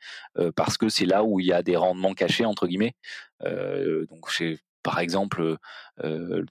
[0.55, 2.95] parce que c'est là où il y a des rendements cachés entre guillemets.
[3.41, 4.27] donc
[4.81, 5.57] par exemple,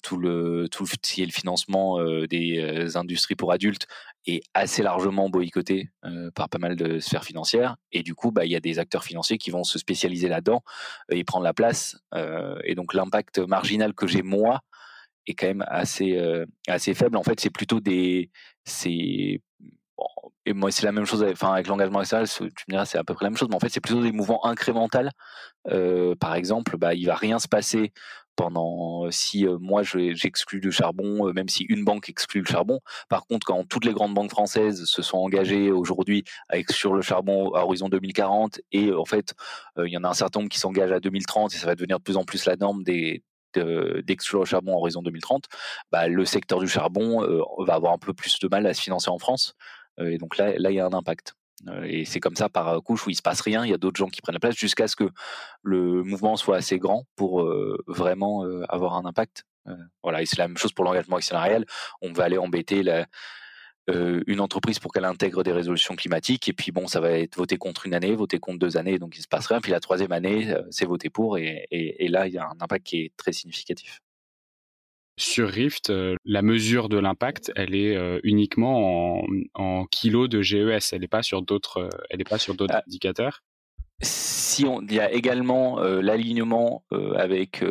[0.03, 3.87] tout le tout le, le financement des industries pour adultes
[4.27, 5.91] est assez largement boycotté
[6.35, 9.05] par pas mal de sphères financières et du coup bah il y a des acteurs
[9.05, 10.63] financiers qui vont se spécialiser là-dedans
[11.11, 11.97] et prendre la place
[12.65, 14.61] et donc l'impact marginal que j'ai moi
[15.27, 16.19] est quand même assez
[16.69, 17.17] assez faible.
[17.17, 18.31] En fait, c'est plutôt des
[18.65, 19.41] c'est
[20.45, 23.05] et moi c'est la même chose enfin avec l'engagement extérieur tu me diras c'est à
[23.05, 24.99] peu près la même chose mais en fait c'est plutôt des mouvements incrémentaux
[26.19, 27.93] par exemple bah il va rien se passer
[28.37, 32.81] pendant si moi j'exclus le charbon, même si une banque exclut le charbon.
[33.09, 37.53] Par contre, quand toutes les grandes banques françaises se sont engagées aujourd'hui exclure le charbon
[37.55, 39.35] à horizon 2040 et en fait
[39.79, 41.99] il y en a un certain nombre qui s'engagent à 2030 et ça va devenir
[41.99, 43.23] de plus en plus la norme des
[43.59, 45.45] d'exclure le charbon à horizon 2030,
[45.91, 47.21] bah, le secteur du charbon
[47.59, 49.55] va avoir un peu plus de mal à se financer en France.
[49.99, 51.35] et donc là, là, il y a un impact.
[51.69, 53.65] Euh, et c'est comme ça par couche où il se passe rien.
[53.65, 55.09] Il y a d'autres gens qui prennent la place jusqu'à ce que
[55.63, 59.45] le mouvement soit assez grand pour euh, vraiment euh, avoir un impact.
[60.03, 61.65] voilà, et c'est la même chose pour l'engagement actionnarial.
[62.01, 63.07] On va aller embêter la,
[63.89, 66.49] une entreprise pour qu'elle intègre des résolutions climatiques.
[66.49, 69.17] Et puis bon, ça va être voté contre une année, voté contre deux années, donc
[69.17, 69.61] il se passe rien.
[69.61, 72.87] Puis la troisième année, c'est voté pour, et, et, là, il y a un impact
[72.87, 74.01] qui est très significatif.
[75.19, 79.23] Sur Rift, euh, la mesure de l'impact, elle est euh, uniquement
[79.55, 80.93] en, kilos de GES.
[80.93, 82.83] Elle n'est pas sur d'autres, euh, elle n'est pas sur d'autres ah.
[82.87, 83.43] indicateurs?
[84.03, 86.85] Il y a également l'alignement
[87.17, 87.65] avec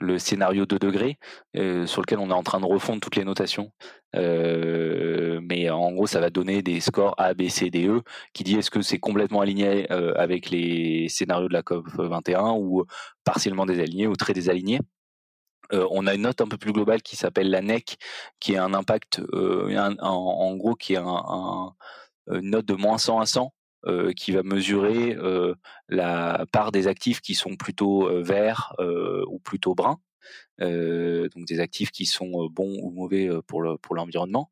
[0.00, 1.18] le scénario 2 degrés,
[1.54, 3.72] sur lequel on est en train de refondre toutes les notations.
[4.14, 8.56] mais en gros, ça va donner des scores A, B, C, D, E, qui dit
[8.56, 12.84] est-ce que c'est complètement aligné avec les scénarios de la COP 21 ou
[13.24, 14.80] partiellement désaligné ou très désaligné.
[15.72, 17.96] Euh, on a une note un peu plus globale qui s'appelle la NEC,
[18.40, 21.74] qui est un impact, euh, en, gros, qui est un,
[22.28, 23.52] une note de moins 100 à 100,
[23.86, 25.16] euh, qui va mesurer
[25.88, 28.74] la part des actifs qui sont plutôt verts
[29.28, 29.98] ou plutôt bruns.
[30.58, 34.50] donc des actifs qui sont bons ou mauvais pour le, pour l'environnement.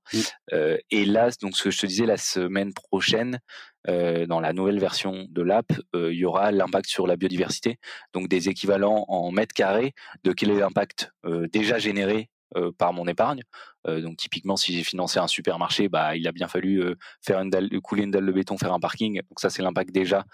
[0.53, 3.41] et là, donc ce que je te disais, la semaine prochaine,
[3.87, 7.79] dans la nouvelle version de l'app, il y aura l'impact sur la biodiversité,
[8.13, 9.93] donc des équivalents en mètres carrés
[10.25, 11.13] de quel est l'impact
[11.53, 12.31] déjà généré
[12.79, 13.43] par mon épargne.
[13.87, 17.69] donc typiquement, si j'ai financé un supermarché, bah il a bien fallu faire une dalle,
[17.83, 19.21] couler une dalle de béton, faire un parking.
[19.29, 20.25] Donc ça, c'est l'impact déjà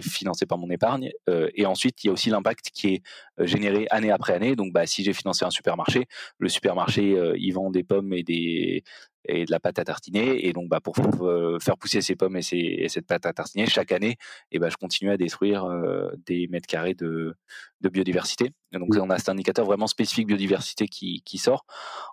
[0.00, 1.10] financé par mon épargne.
[1.28, 3.02] et ensuite, il y a aussi l'impact qui est
[3.38, 4.56] généré année après année.
[4.56, 6.06] Donc bah si j'ai financé un supermarché,
[6.38, 8.84] le supermarché il vend des pommes et des
[9.28, 10.46] et de la pâte à tartiner.
[10.46, 14.10] Et donc, bah, pour faire pousser ces pommes et, cette pâte à tartiner, chaque année,
[14.10, 14.16] et
[14.52, 15.68] eh bah, je continue à détruire
[16.26, 17.34] des mètres carrés de,
[17.80, 18.52] de biodiversité.
[18.72, 21.66] donc, on a cet indicateur vraiment spécifique biodiversité qui, qui sort.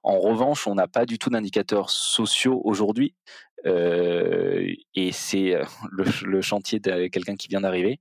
[0.04, 3.16] En revanche, on n'a pas du tout d'indicateurs sociaux aujourd'hui.
[3.66, 5.56] Et c'est
[5.92, 8.00] le, chantier de quelqu'un qui vient d'arriver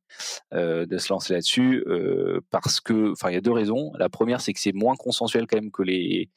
[0.53, 1.85] de se lancer là-dessus
[2.51, 3.93] parce que, enfin, il y a deux raisons.
[3.99, 6.31] La première, c'est que c'est moins consensuel quand même que les,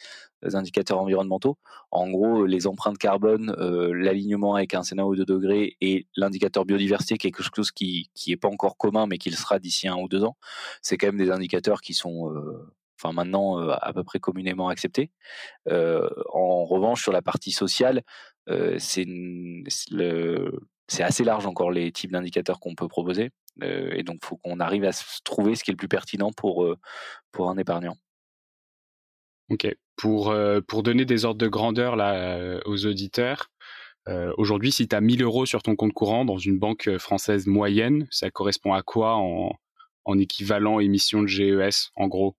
[0.44, 1.58] indicateurs environnementaux.
[1.90, 3.52] En gros, les empreintes carbone,
[3.94, 8.50] l'alignement avec un scénario de degrés et l'indicateur biodiversité, quelque chose qui qui est pas
[8.50, 10.38] encore commun, mais qui le sera d'ici un ou deux ans.
[10.84, 12.32] C'est quand même des indicateurs qui sont
[13.02, 15.10] enfin maintenant à peu près communément acceptés.
[15.68, 18.04] en revanche, sur la partie sociale,
[18.48, 19.06] c'est
[20.88, 23.32] c'est assez large encore les types d'indicateurs qu'on peut proposer.
[23.62, 24.92] et donc, il faut qu'on arrive à
[25.24, 26.68] trouver ce qui est le plus pertinent pour,
[27.32, 27.96] pour un épargnant.
[29.50, 29.68] Ok.
[29.96, 30.36] Pour,
[30.68, 33.50] pour donner des ordres de grandeur là, aux auditeurs,
[34.38, 38.08] aujourd'hui, si tu as 1000 euros sur ton compte courant dans une banque française moyenne,
[38.12, 39.58] ça correspond à quoi en,
[40.06, 42.36] en équivalent émission de GES, en gros?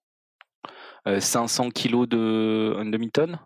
[1.06, 3.38] 500 kilos de une demi-tonne,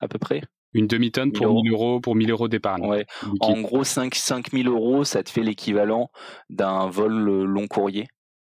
[0.00, 0.42] à peu près?
[0.74, 2.86] Une demi-tonne pour 1000 euros, pour 1000 euros d'épargne.
[2.86, 3.06] Ouais.
[3.40, 6.10] En gros, 5, 5000 euros, ça te fait l'équivalent
[6.50, 7.12] d'un vol
[7.44, 8.06] long courrier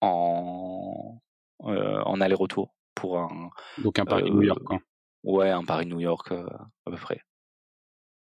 [0.01, 1.21] en,
[1.59, 3.51] en aller-retour pour un.
[3.79, 4.79] Donc un Paris-New York, quoi.
[5.25, 7.21] Ouais, un Paris-New York, à peu près.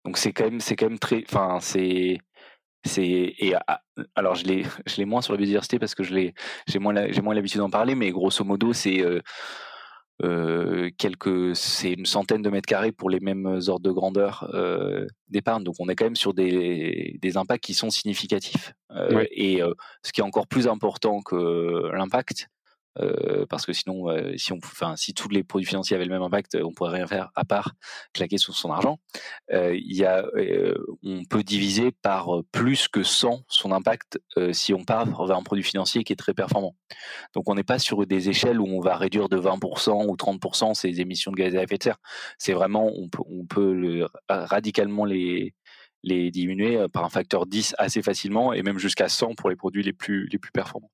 [0.04, 2.18] Donc c'est quand même, c'est quand même très, enfin c'est,
[2.84, 3.02] c'est
[3.38, 3.54] et
[4.14, 6.34] alors je l'ai, je l'ai moins sur la biodiversité parce que je l'ai,
[6.66, 9.04] j'ai moins, j'ai moins l'habitude d'en parler, mais grosso modo c'est
[10.22, 15.06] euh, quelques, c'est une centaine de mètres carrés pour les mêmes ordres de grandeur euh,
[15.28, 15.64] d'épargne.
[15.64, 18.72] Donc on est quand même sur des, des impacts qui sont significatifs.
[18.92, 19.60] Euh, et
[20.02, 22.48] ce qui est encore plus important que l'impact,
[23.00, 24.34] euh, parce que sinon, euh,
[24.96, 27.72] si tous les produits financiers avaient le même impact, on pourrait rien faire à part
[28.12, 28.98] claquer sur son argent.
[29.52, 30.24] Euh, y a,
[31.02, 34.20] on peut diviser par plus que 100 son impact
[34.52, 36.76] si on part vers un produit financier qui est très performant.
[37.34, 40.74] Donc, on n'est pas sur des échelles où on va réduire de 20% ou 30%
[40.74, 41.98] ses émissions de gaz à effet de serre.
[42.38, 45.54] C'est vraiment, on peut, radicalement les
[46.04, 49.92] diminuer par un facteur 10 assez facilement et même jusqu'à 100 pour les produits les
[49.92, 50.90] plus performants.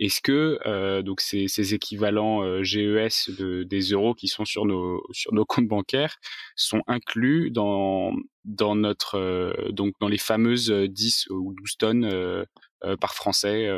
[0.00, 5.02] Est-ce que euh, donc ces, équivalents euh, GES de, des euros qui sont sur nos
[5.12, 6.16] sur nos comptes bancaires
[6.56, 8.12] sont inclus dans
[8.44, 12.46] dans notre euh, donc dans les fameuses 10 ou 12 tonnes
[12.98, 13.68] par français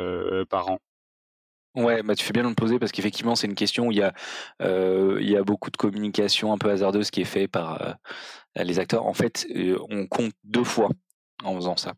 [0.49, 0.79] par an?
[1.75, 3.97] Ouais, bah tu fais bien de me poser parce qu'effectivement c'est une question où il
[3.97, 4.13] y a
[4.61, 7.97] il y a beaucoup de communication un peu hasardeuse qui est fait par
[8.55, 9.05] les acteurs.
[9.05, 9.45] En fait,
[9.89, 10.89] on compte deux fois
[11.43, 11.95] en faisant ça.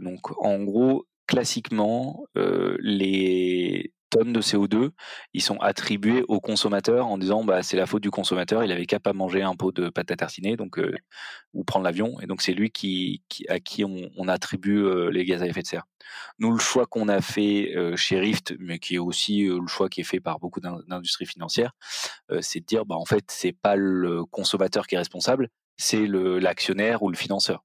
[0.00, 4.90] donc en gros, classiquement, euh, les tonnes de CO2,
[5.34, 8.86] ils sont attribués aux consommateurs en disant bah c'est la faute du consommateur, il avait
[8.86, 10.94] qu'à pas manger un pot de pâte à tartiner donc euh,
[11.52, 15.42] ou prendre l'avion et donc c'est lui qui, à qui on, attribue euh, les gaz
[15.42, 15.86] à effet de serre.
[16.38, 20.02] Nous le choix qu'on a fait chez Rift mais qui est aussi le choix qui
[20.02, 21.72] est fait par beaucoup d'industries financières,
[22.40, 27.02] c'est de dire bah en fait c'est pas le consommateur qui est responsable, c'est l'actionnaire
[27.02, 27.64] ou le financeur.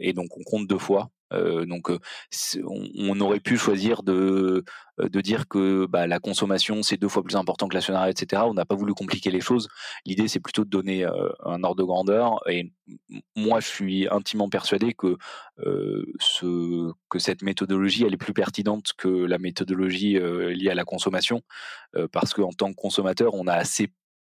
[0.00, 1.90] et donc on compte deux fois donc,
[2.98, 4.64] on, aurait pu choisir de,
[4.98, 8.42] dire que bah, la consommation c'est deux fois plus important que l'actionnariat, etc.
[8.46, 9.68] On n'a pas voulu compliquer les choses.
[10.04, 12.40] L'idée c'est plutôt de donner un ordre de grandeur.
[12.48, 12.72] Et
[13.34, 15.16] moi, je suis intimement persuadé que
[17.08, 21.42] que cette méthodologie elle est plus pertinente que la méthodologie liée à la consommation,
[22.12, 23.88] parce qu'en tant que consommateur, on a assez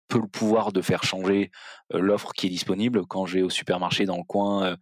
[0.09, 1.51] peu le pouvoir de faire changer
[1.93, 3.07] l'offre qui est disponible.
[3.07, 4.77] Quand je vais au supermarché dans le coin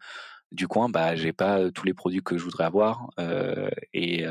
[0.53, 3.11] du coin, bah, j'ai pas tous les produits que je voudrais avoir
[3.93, 4.25] et,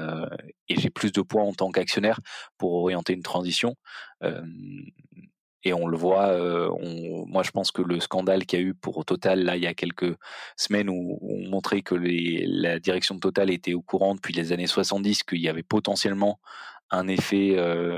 [0.69, 2.19] j'ai plus de poids en tant qu'actionnaire
[2.57, 3.75] pour orienter une transition.
[5.63, 6.37] et on le voit,
[7.27, 9.67] moi je pense que le scandale qu'il y a eu pour Total là il y
[9.67, 10.15] a quelques
[10.57, 14.67] semaines où, on montrait que la direction de Total était au courant depuis les années
[14.67, 16.39] 70 qu'il y avait potentiellement
[16.91, 17.57] un effet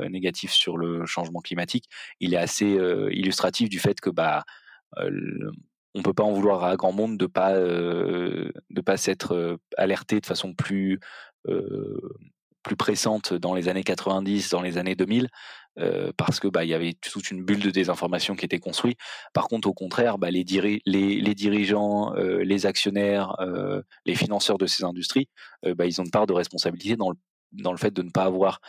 [0.09, 1.85] négatif sur le changement climatique,
[2.19, 2.77] il est assez
[3.11, 4.43] illustratif du fait que bah
[5.97, 8.51] on peut pas en vouloir à grand monde de pas euh,
[8.85, 10.99] pas s'être euh, alerté de façon plus
[11.47, 11.99] euh,
[12.61, 15.29] plus pressante dans les années 90, dans les années 2000,
[16.17, 18.99] parce que bah il y avait toute une bulle de désinformation qui était construite.
[19.33, 20.43] Par contre, au contraire, bah, les,
[20.85, 23.37] les, dirigeants, les actionnaires,
[24.05, 25.29] les financeurs de ces industries,
[25.63, 27.15] bah, ils ont une part de responsabilité dans le
[27.51, 28.61] dans le fait de ne pas avoir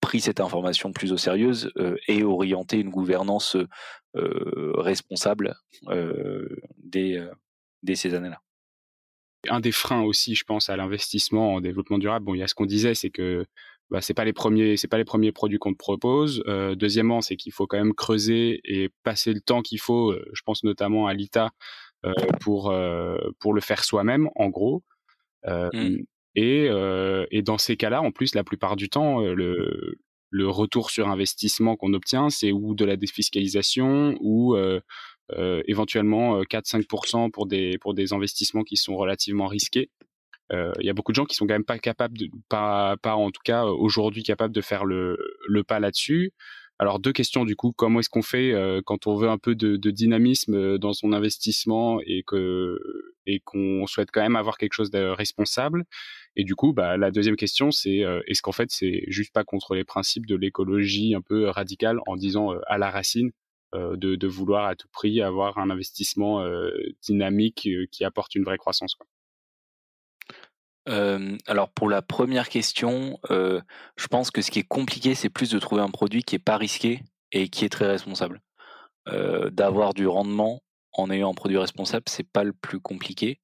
[0.00, 1.52] pris cette information plus au sérieux
[2.08, 3.56] et orienter une gouvernance
[4.14, 5.54] responsable
[6.78, 7.18] dès,
[7.82, 8.40] dès ces années-là.
[9.50, 12.48] Un des freins aussi, je pense, à l'investissement en développement durable, bon, il y a
[12.48, 13.44] ce qu'on disait, c'est que
[13.90, 16.42] bah, c'est pas les premiers, c'est pas les premiers produits qu'on te propose.
[16.46, 20.14] deuxièmement, c'est qu'il faut quand même creuser et passer le temps qu'il faut.
[20.32, 21.50] je pense notamment à l'ITA
[22.40, 22.74] pour
[23.38, 24.82] pour le faire soi-même, en gros.
[25.46, 26.04] Mmh.
[26.36, 29.98] Et, euh, et dans ces cas-là, en plus, la plupart du temps, euh, le,
[30.30, 34.80] le retour sur investissement qu'on obtient, c'est ou de la défiscalisation ou euh,
[35.32, 39.90] euh éventuellement 4-5% pour des, pour des investissements qui sont relativement risqués.
[40.50, 43.16] Il y a beaucoup de gens qui sont quand même pas capables, de, pas, pas
[43.16, 45.18] en tout cas aujourd'hui capables de faire le,
[45.48, 46.32] le pas là-dessus.
[46.78, 48.52] Alors deux questions du coup, comment est-ce qu'on fait
[48.84, 52.78] quand on veut un peu de, dynamisme dans son investissement et que
[53.26, 55.84] et qu'on souhaite quand même avoir quelque chose de responsable?
[56.36, 59.44] Et du coup, bah, la deuxième question, c'est euh, est-ce qu'en fait, c'est juste pas
[59.44, 63.30] contre les principes de l'écologie un peu radicale en disant euh, à la racine
[63.74, 66.44] euh, de, de, vouloir à tout prix avoir un investissement
[67.02, 69.06] dynamique qui apporte une vraie croissance quoi?
[70.86, 75.58] Alors pour la première question, je pense que ce qui est compliqué, c'est plus de
[75.58, 78.40] trouver un produit qui est pas risqué et qui est très responsable.
[79.06, 83.40] D'avoir du rendement en ayant un produit responsable, c'est pas le plus compliqué,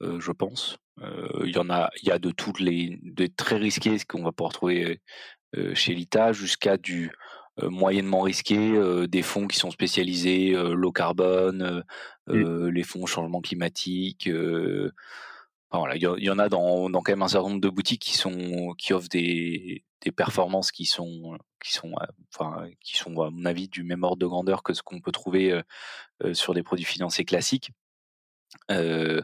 [0.00, 0.78] je pense.
[1.02, 4.04] Euh, il y en a, il y a de toutes les, des très risqués, ce
[4.04, 5.00] qu'on va pouvoir trouver
[5.56, 7.10] euh, chez l'ITA, jusqu'à du
[7.62, 11.84] euh, moyennement risqué, des fonds qui sont spécialisés low carbone,
[12.26, 12.68] mmh.
[12.68, 14.28] les fonds changement climatique.
[15.78, 19.08] Voilà, il y, en a dans, quand même un certain nombre de boutiques qui offrent
[19.08, 19.84] des,
[20.16, 21.38] performances qui sont
[22.34, 25.12] enfin qui sont à mon avis du même ordre de grandeur que ce qu'on peut
[25.12, 25.60] trouver
[26.32, 27.70] sur des produits financiers classiques.
[28.70, 29.22] Euh,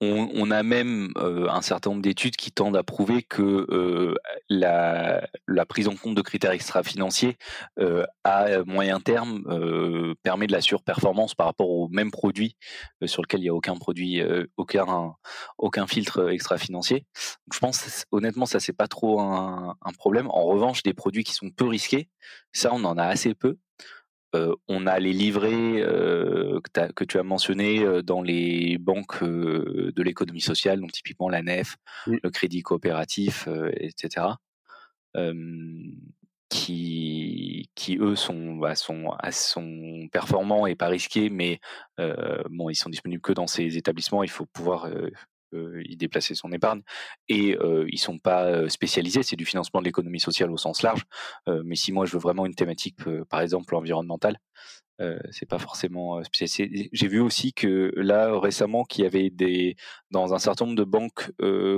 [0.00, 4.14] on, a même un certain nombre d'études qui tendent à prouver que
[4.48, 5.22] la,
[5.68, 7.36] prise en compte de critères extra-financiers
[8.24, 9.44] à moyen terme
[10.22, 12.56] permet de la surperformance par rapport au même produit
[13.04, 14.22] sur lequel il n'y a aucun produit,
[14.56, 15.14] aucun,
[15.58, 17.06] aucun filtre extra-financier.
[17.52, 20.28] Je pense honnêtement ça c'est pas trop un, un problème.
[20.30, 22.08] En revanche, des produits qui sont peu risqués,
[22.52, 23.58] ça on en a assez peu
[24.32, 25.82] on a les livrets
[26.72, 32.30] que, tu as mentionnés dans les banques de l'économie sociale, donc typiquement la NEF, le
[32.30, 34.26] crédit coopératif, etc.
[36.48, 41.60] qui, qui eux sont, bah, sont, sont performants et pas risqués, mais
[41.98, 44.22] bon, ils sont disponibles que dans ces établissements.
[44.22, 44.88] Il faut pouvoir
[45.52, 46.82] y déplacer son épargne
[47.28, 51.04] et euh, ils sont pas spécialisés c'est du financement de l'économie sociale au sens large
[51.46, 52.96] mais si moi je veux vraiment une thématique
[53.28, 54.38] par exemple environnementale
[55.30, 59.76] c'est pas forcément spécialisé j'ai vu aussi que là récemment qu'il y avait des
[60.10, 61.30] dans un certain nombre de banques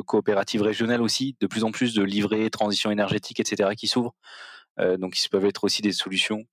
[0.06, 4.14] coopératives régionales aussi de plus en plus de livrets transition énergétique etc qui s'ouvrent
[4.78, 6.44] donc ils peuvent être aussi des solutions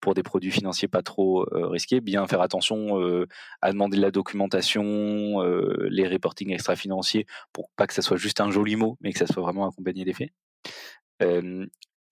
[0.00, 2.98] pour des produits financiers pas trop risqués, bien faire attention
[3.62, 8.50] à demander de la documentation, les reporting extra-financiers, pour pas que ça soit juste un
[8.50, 10.32] joli mot, mais que ça soit vraiment accompagné d'effets.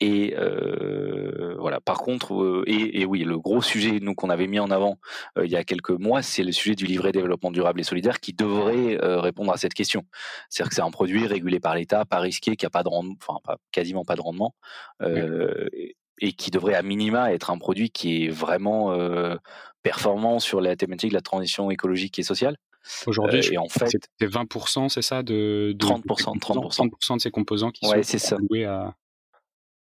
[0.00, 0.34] Et
[1.58, 1.80] voilà.
[1.80, 4.98] Par contre, et, oui, le gros sujet nous qu'on avait mis en avant
[5.42, 8.32] il y a quelques mois, c'est le sujet du livret développement durable et solidaire qui
[8.32, 10.02] devrait répondre à cette question.
[10.48, 13.14] C'est-à-dire que c'est un produit régulé par l'État, pas risqué, qui a pas de rendement,
[13.20, 14.54] enfin pas, quasiment pas de rendement,
[15.02, 18.94] et qui devrait à minima être un produit qui est vraiment
[19.82, 22.56] performant sur la thématique de la transition écologique et sociale.
[23.06, 23.86] Aujourd'hui, euh, en fait,
[24.18, 28.94] c'est 20%, c'est ça de, 30%, 30%, 30%, de ces composants qui sont alloués à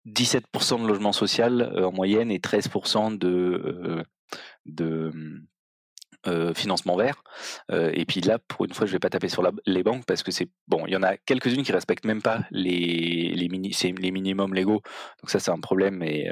[0.06, 4.04] 17% de logement social euh, en moyenne et 13% de,
[4.80, 5.12] euh,
[6.28, 7.24] euh, financement vert.
[7.70, 10.30] et puis là, pour une fois, je vais pas taper sur les banques parce que
[10.30, 10.86] c'est bon.
[10.86, 14.82] Il y en a quelques-unes qui respectent même pas les les, mini, les minimums légaux.
[15.20, 16.00] Donc ça, c'est un problème.
[16.04, 16.30] Et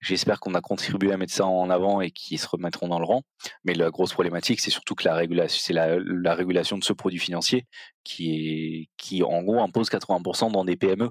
[0.00, 3.06] j'espère qu'on a contribué à mettre ça en avant et qu'ils se remettront dans le
[3.06, 3.22] rang.
[3.64, 6.92] Mais la grosse problématique, c'est surtout que la régulation, c'est la, la, régulation de ce
[6.92, 7.66] produit financier
[8.04, 8.88] qui
[9.24, 11.10] en gros impose 80% dans des PME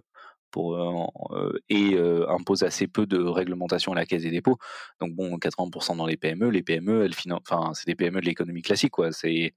[0.58, 4.58] euh, euh, et euh, impose assez peu de réglementation à la Caisse des dépôts.
[5.00, 8.62] Donc bon, 80% dans les PME, les PME, elles enfin c'est des PME de l'économie
[8.62, 9.12] classique quoi.
[9.12, 9.54] C'est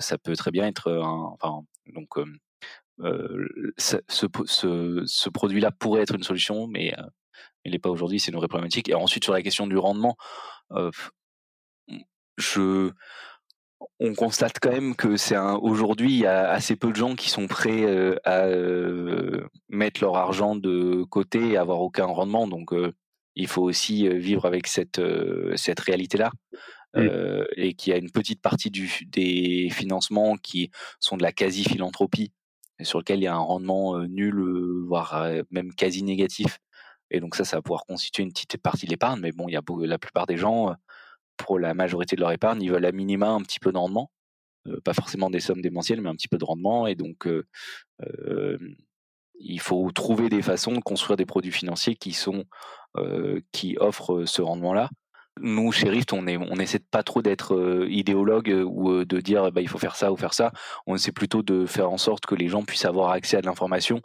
[0.00, 0.90] ça peut très bien être,
[1.34, 2.14] enfin donc
[3.78, 6.94] ce, ce, ce produit-là pourrait être une solution, mais
[7.64, 8.20] il n'est pas aujourd'hui.
[8.20, 8.88] C'est une vraie problématique.
[8.88, 10.16] Et ensuite sur la question du rendement,
[12.38, 12.90] je
[14.00, 17.14] on constate quand même que c'est un aujourd'hui il y a assez peu de gens
[17.14, 22.46] qui sont prêts euh, à euh, mettre leur argent de côté et avoir aucun rendement.
[22.46, 22.92] Donc euh,
[23.36, 25.00] il faut aussi vivre avec cette
[25.56, 26.30] cette réalité là
[27.56, 30.70] et qu'il y a une petite partie du, des financements qui
[31.00, 32.32] sont de la quasi philanthropie
[32.82, 34.36] sur lequel il y a un rendement nul
[34.86, 36.58] voire même quasi négatif.
[37.10, 39.54] Et donc ça ça va pouvoir constituer une petite partie de l'épargne mais bon il
[39.54, 40.72] y a la plupart des gens
[41.36, 44.10] pour la majorité de leur épargne, ils veulent à minima un petit peu de rendement,
[44.66, 46.86] euh, pas forcément des sommes démentielles, mais un petit peu de rendement.
[46.86, 47.46] Et donc, euh,
[48.02, 48.58] euh,
[49.38, 52.44] il faut trouver des façons de construire des produits financiers qui sont
[53.50, 54.88] qui offrent ce rendement-là.
[55.40, 59.60] Nous, chez Rift, on est, on essaie pas trop d'être idéologue ou de dire bah,
[59.62, 60.52] il faut faire ça ou faire ça.
[60.86, 63.46] On essaie plutôt de faire en sorte que les gens puissent avoir accès à de
[63.46, 64.00] l'information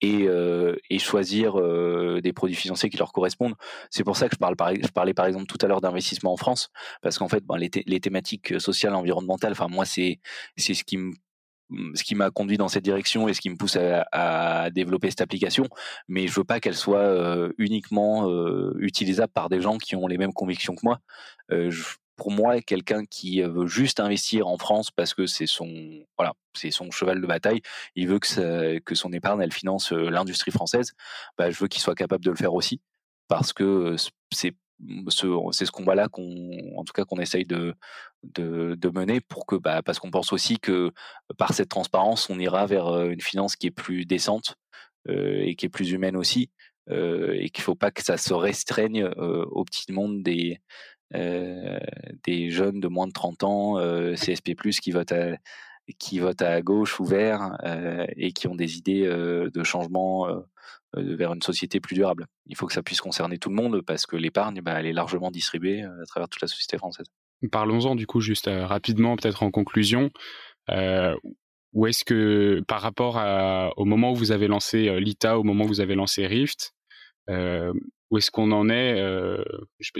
[0.00, 3.54] et, euh, et choisir euh, des produits financiers qui leur correspondent.
[3.90, 6.32] C'est pour ça que je, parle par, je parlais par exemple tout à l'heure d'investissement
[6.32, 6.70] en France,
[7.02, 10.20] parce qu'en fait, ben, les, thématiques sociales, environnementales, enfin moi c'est
[10.56, 11.12] c'est ce qui me
[11.94, 15.08] ce qui m'a conduit dans cette direction et ce qui me pousse à, à développer
[15.10, 15.66] cette application,
[16.08, 20.06] mais je veux pas qu'elle soit euh, uniquement euh, utilisable par des gens qui ont
[20.06, 20.98] les mêmes convictions que moi.
[21.52, 21.84] Euh, je,
[22.20, 26.70] pour moi, quelqu'un qui veut juste investir en France parce que c'est son, voilà, c'est
[26.70, 27.62] son cheval de bataille,
[27.94, 30.92] il veut que, son épargne, finance euh, l'industrie française,
[31.38, 32.82] bah, je veux qu'il soit capable de le faire aussi
[33.26, 33.96] parce que euh,
[34.30, 34.54] c'est
[35.08, 37.74] ce, combat-là qu'on, tout cas, qu'on essaye de,
[38.92, 40.92] mener pour que, bah, parce qu'on pense aussi que
[41.38, 44.56] par cette transparence, on ira vers euh, une finance qui est plus décente
[45.08, 46.50] euh, et qui est plus humaine aussi,
[46.90, 50.99] euh, et qu'il faut pas que ça se restreigne euh, au petit monde des, euh,
[51.12, 55.36] des jeunes de moins de 30 ans, euh, CSP+, qui votent à,
[55.98, 60.26] qui votent à gauche ou vert euh, et qui ont des idées de changement
[60.94, 62.26] vers une société plus durable.
[62.46, 64.92] Il faut que ça puisse concerner tout le monde parce que l'épargne, bah, elle est
[64.92, 67.06] largement distribuée à travers toute la société française.
[67.50, 70.10] Parlons-en du coup juste rapidement, peut-être en conclusion.
[70.68, 71.16] Euh,
[71.72, 73.16] où est-ce que, par rapport
[73.76, 76.74] au moment où vous avez lancé l'ITA, au moment où vous avez lancé Rift,
[77.30, 77.72] euh,
[78.10, 79.42] où est-ce qu'on en est euh,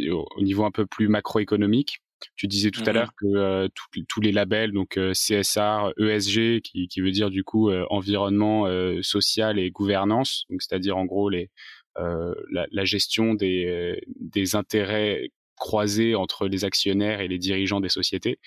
[0.07, 2.01] au niveau un peu plus macroéconomique.
[2.37, 3.69] Tu disais tout à mmh l'heure que euh,
[4.09, 8.67] tous les labels, donc euh, CSR, ESG, qui, qui, veut dire du coup euh, environnement,
[9.03, 11.51] social et gouvernance, donc c'est-à-dire en gros les
[11.97, 15.31] la, la, gestion des, des intérêts
[15.61, 18.41] croisés entre les actionnaires et les dirigeants des sociétés.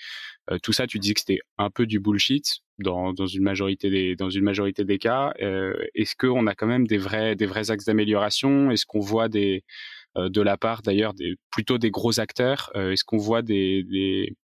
[0.50, 4.16] Euh, tout ça, tu dis que c'était un peu du bullshit dans, une majorité des
[4.16, 5.32] dans une majorité des cas.
[5.40, 8.70] Euh, Est-ce qu'on a quand même des vrais des vrais axes d'amélioration?
[8.70, 9.64] Est-ce qu'on voit des
[10.18, 11.14] euh, de la part d'ailleurs
[11.50, 14.36] plutôt des gros acteurs Est-ce qu'on voit des, des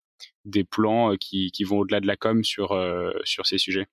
[0.45, 2.69] des plans qui, qui vont au-delà de la com sur
[3.25, 3.87] sur ces sujets?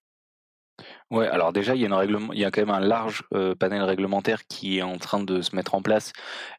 [1.11, 3.23] Ouais, alors déjà, il y a, une règlement, il y a quand même un large
[3.33, 6.13] euh, panel réglementaire qui est en train de se mettre en place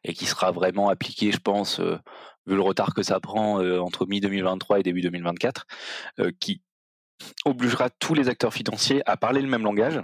[0.04, 1.98] et qui sera vraiment appliqué, je pense, euh,
[2.46, 5.66] vu le retard que ça prend euh, entre mi-2023 et début 2024,
[6.40, 6.62] qui
[7.44, 10.00] obligera tous les acteurs financiers à parler le même langage.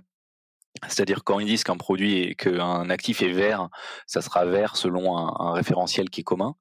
[0.89, 3.69] C'est-à-dire quand ils disent qu'un produit et qu'un actif est vert,
[4.07, 6.57] ça sera vert selon un, référentiel qui est commun.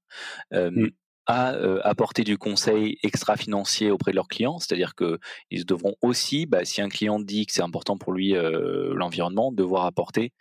[0.51, 0.87] Mmh.
[1.25, 1.49] À
[1.83, 6.89] apporter du conseil extra-financier auprès de leurs clients, c'est-à-dire qu'ils devront aussi, bah, si un
[6.89, 10.33] client dit que c'est important pour lui l'environnement, devoir apporter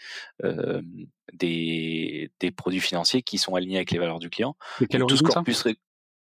[1.32, 4.56] des, des, produits financiers qui sont alignés avec les valeurs du client.
[4.90, 5.22] quel tout ce
[5.52, 5.70] ça,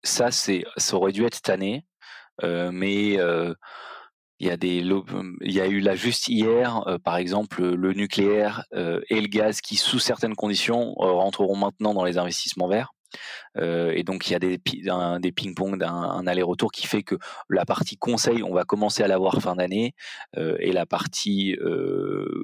[0.04, 1.84] ça, c'est, ça aurait dû être cette année,
[2.42, 3.18] mais
[4.42, 8.64] il y a des il y a eu là juste hier par exemple le nucléaire
[8.72, 12.92] et le gaz qui sous certaines conditions rentreront maintenant dans les investissements verts
[13.60, 14.58] et donc il y a des,
[15.32, 17.16] ping-pong, un, aller-retour qui fait que
[17.48, 19.94] la partie conseil, on va commencer à l'avoir fin d'année,
[20.36, 21.56] et la partie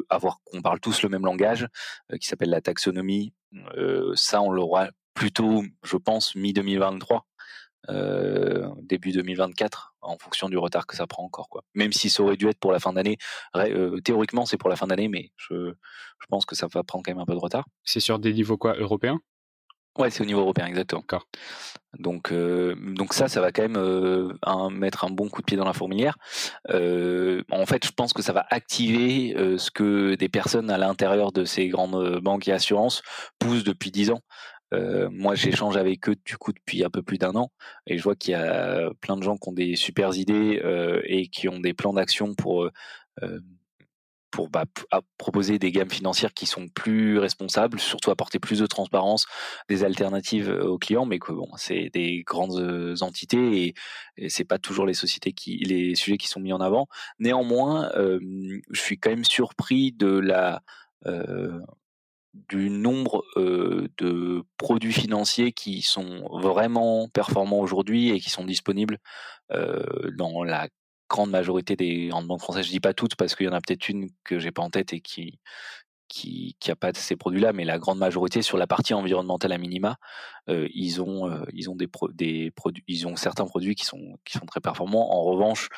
[0.08, 1.66] avoir qu'on parle tous le même langage,
[2.20, 3.32] qui s'appelle la taxonomie,
[4.14, 7.26] ça on l'aura plutôt, je pense, mi 2023.
[8.82, 11.64] début 2024 en fonction du retard que ça prend encore quoi.
[11.74, 13.18] Même si ça aurait dû être pour la fin d'année,
[14.04, 15.72] théoriquement c'est pour la fin d'année, mais je,
[16.20, 17.66] je pense que ça va prendre quand même un peu de retard.
[17.84, 19.20] C'est sur des niveaux quoi européens?
[19.98, 21.02] Ouais, c'est au niveau européen, exactement.
[21.98, 24.32] Donc, euh, donc ça, ça va quand même euh,
[24.70, 26.16] mettre un bon coup de pied dans la fourmilière.
[26.70, 31.32] Euh, en fait, je pense que ça va activer ce que des personnes à l'intérieur
[31.32, 33.02] de ces grandes banques et assurances
[33.40, 34.20] poussent depuis dix ans.
[35.10, 37.50] moi, j'échange avec eux du coup depuis un peu plus d'un an,
[37.86, 40.62] et je vois qu'il y a plein de gens qui ont des super idées
[41.04, 42.68] et qui ont des plans d'action pour
[44.30, 44.64] pour bah,
[45.16, 49.26] proposer des gammes financières qui sont plus responsables, surtout apporter plus de transparence,
[49.68, 53.74] des alternatives aux clients, mais que bon, c'est des grandes entités et,
[54.16, 56.88] et c'est pas toujours les sociétés les sujets qui sont mis en avant.
[57.18, 60.62] Néanmoins, je suis quand même surpris de la
[62.48, 68.98] du nombre de produits financiers qui sont vraiment performants aujourd'hui et qui sont disponibles
[69.50, 70.68] dans la
[71.08, 73.60] grande majorité des grandes banques françaises, je dis pas toutes parce qu'il y en a
[73.60, 75.38] peut-être une que j'ai pas en tête et qui
[76.08, 79.58] qui qui a pas ces produits-là, mais la grande majorité sur la partie environnementale à
[79.58, 79.98] minima,
[80.48, 81.46] ils ont
[83.16, 85.12] certains produits qui sont très performants.
[85.12, 85.68] En revanche,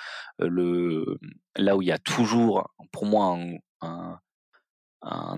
[0.40, 1.18] euh,
[1.56, 3.38] là où il y a toujours pour moi
[3.80, 4.18] un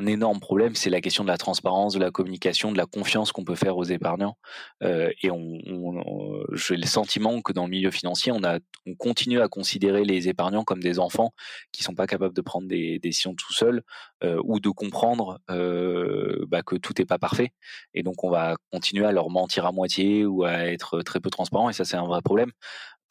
[0.07, 3.45] énorme problème, c'est la question de la transparence, de la communication, de la confiance qu'on
[3.45, 4.37] peut faire aux épargnants.
[4.83, 9.41] Euh, et on, j'ai le sentiment que dans le milieu financier, on, a, on continue
[9.41, 11.33] à considérer les épargnants comme des enfants
[11.71, 13.83] qui sont pas capables de prendre des, décisions tout seuls
[14.25, 17.53] euh, ou de comprendre euh, bah, que tout n'est pas parfait.
[17.95, 21.31] Et donc, on va continuer à leur mentir à moitié ou à être très peu
[21.31, 21.71] transparent.
[21.71, 22.51] Et ça, c'est un vrai problème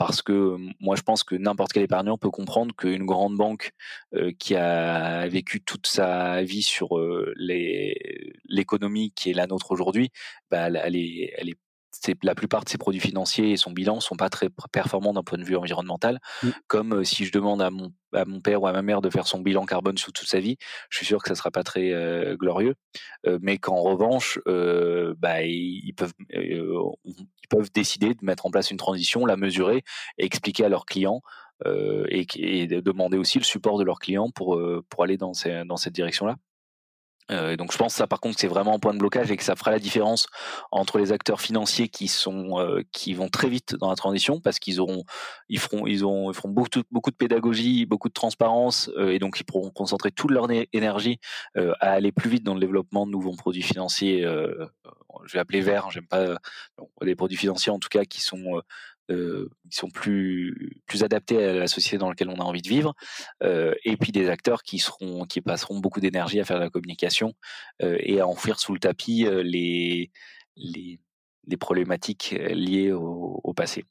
[0.08, 3.72] parce que moi je pense que n'importe quel épargnant peut comprendre qu'une grande banque
[4.39, 6.89] qui a vécu toute sa vie sur
[8.47, 10.10] l'économie qui est la nôtre aujourd'hui,
[10.49, 11.58] bah, elle, est, elle est
[12.24, 15.38] la plupart de ses produits financiers et son bilan sont pas très performants d'un point
[15.38, 16.20] de vue environnemental.
[16.43, 16.49] Mmh.
[16.68, 19.10] Comme euh, si je demande à mon, à mon père ou à ma mère de
[19.10, 20.58] faire son bilan carbone sous toute sa vie,
[20.89, 22.76] je suis sûr que ça sera pas très euh, glorieux.
[23.28, 28.78] Euh, mais qu'en revanche, bah, ils, peuvent, ils peuvent décider de mettre en place une
[28.78, 29.84] transition, la mesurer
[30.18, 31.22] et expliquer à leurs clients
[31.66, 35.78] et, et, demander aussi le support de leurs clients pour, pour aller dans, ces, dans
[35.78, 36.38] cette direction-là.
[37.30, 39.38] Euh, donc je pense que ça par contre c'est vraiment un point de blocage et
[39.38, 40.28] que ça fera la différence
[40.72, 44.59] entre les acteurs financiers qui sont euh, qui vont très vite dans la transition parce
[44.59, 45.03] qu'ils auront
[45.47, 49.19] ils feront ils ont ils feront beaucoup beaucoup de pédagogie beaucoup de transparence euh, et
[49.19, 51.19] donc ils pourront concentrer toute leur énergie
[51.55, 55.89] à aller plus vite dans le développement de nouveaux produits financiers je vais appeler verts
[55.91, 56.38] j'aime pas
[57.01, 58.61] des produits financiers en tout cas qui sont
[59.12, 62.70] euh, qui sont plus plus adaptés à la société dans laquelle on a envie de
[62.70, 62.93] vivre,
[63.43, 66.70] euh, et puis des acteurs qui seront qui passeront beaucoup d'énergie à faire de la
[66.70, 67.34] communication
[67.82, 70.12] euh, et à enfuir sous le tapis les
[70.55, 70.99] les
[71.47, 73.84] les problématiques liées au, passé.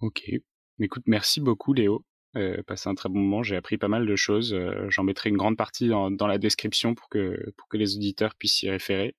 [0.00, 0.30] Ok.
[0.78, 2.04] Écoute, merci beaucoup Léo.
[2.36, 4.56] Euh, passé un très bon moment, j'ai appris pas mal de choses.
[4.88, 8.34] J'en mettrai une grande partie dans, dans, la description pour que pour que les auditeurs
[8.36, 9.16] puissent s'y référer.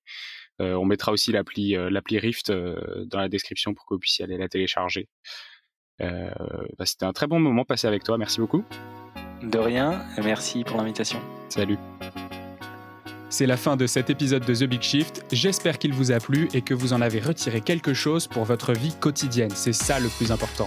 [0.62, 4.00] Euh, on mettra aussi l'appli euh, l'appli Rift euh, dans la description pour que vous
[4.00, 5.08] puissiez aller la télécharger.
[5.98, 8.18] Bah, c'était un très bon moment passé avec toi.
[8.18, 8.64] Merci beaucoup.
[9.40, 10.04] De rien.
[10.20, 11.20] Merci pour l'invitation.
[11.48, 11.76] Salut.
[13.28, 15.24] C'est la fin de cet épisode de The Big Shift.
[15.30, 18.72] J'espère qu'il vous a plu et que vous en avez retiré quelque chose pour votre
[18.72, 19.52] vie quotidienne.
[19.54, 20.66] C'est ça le plus important.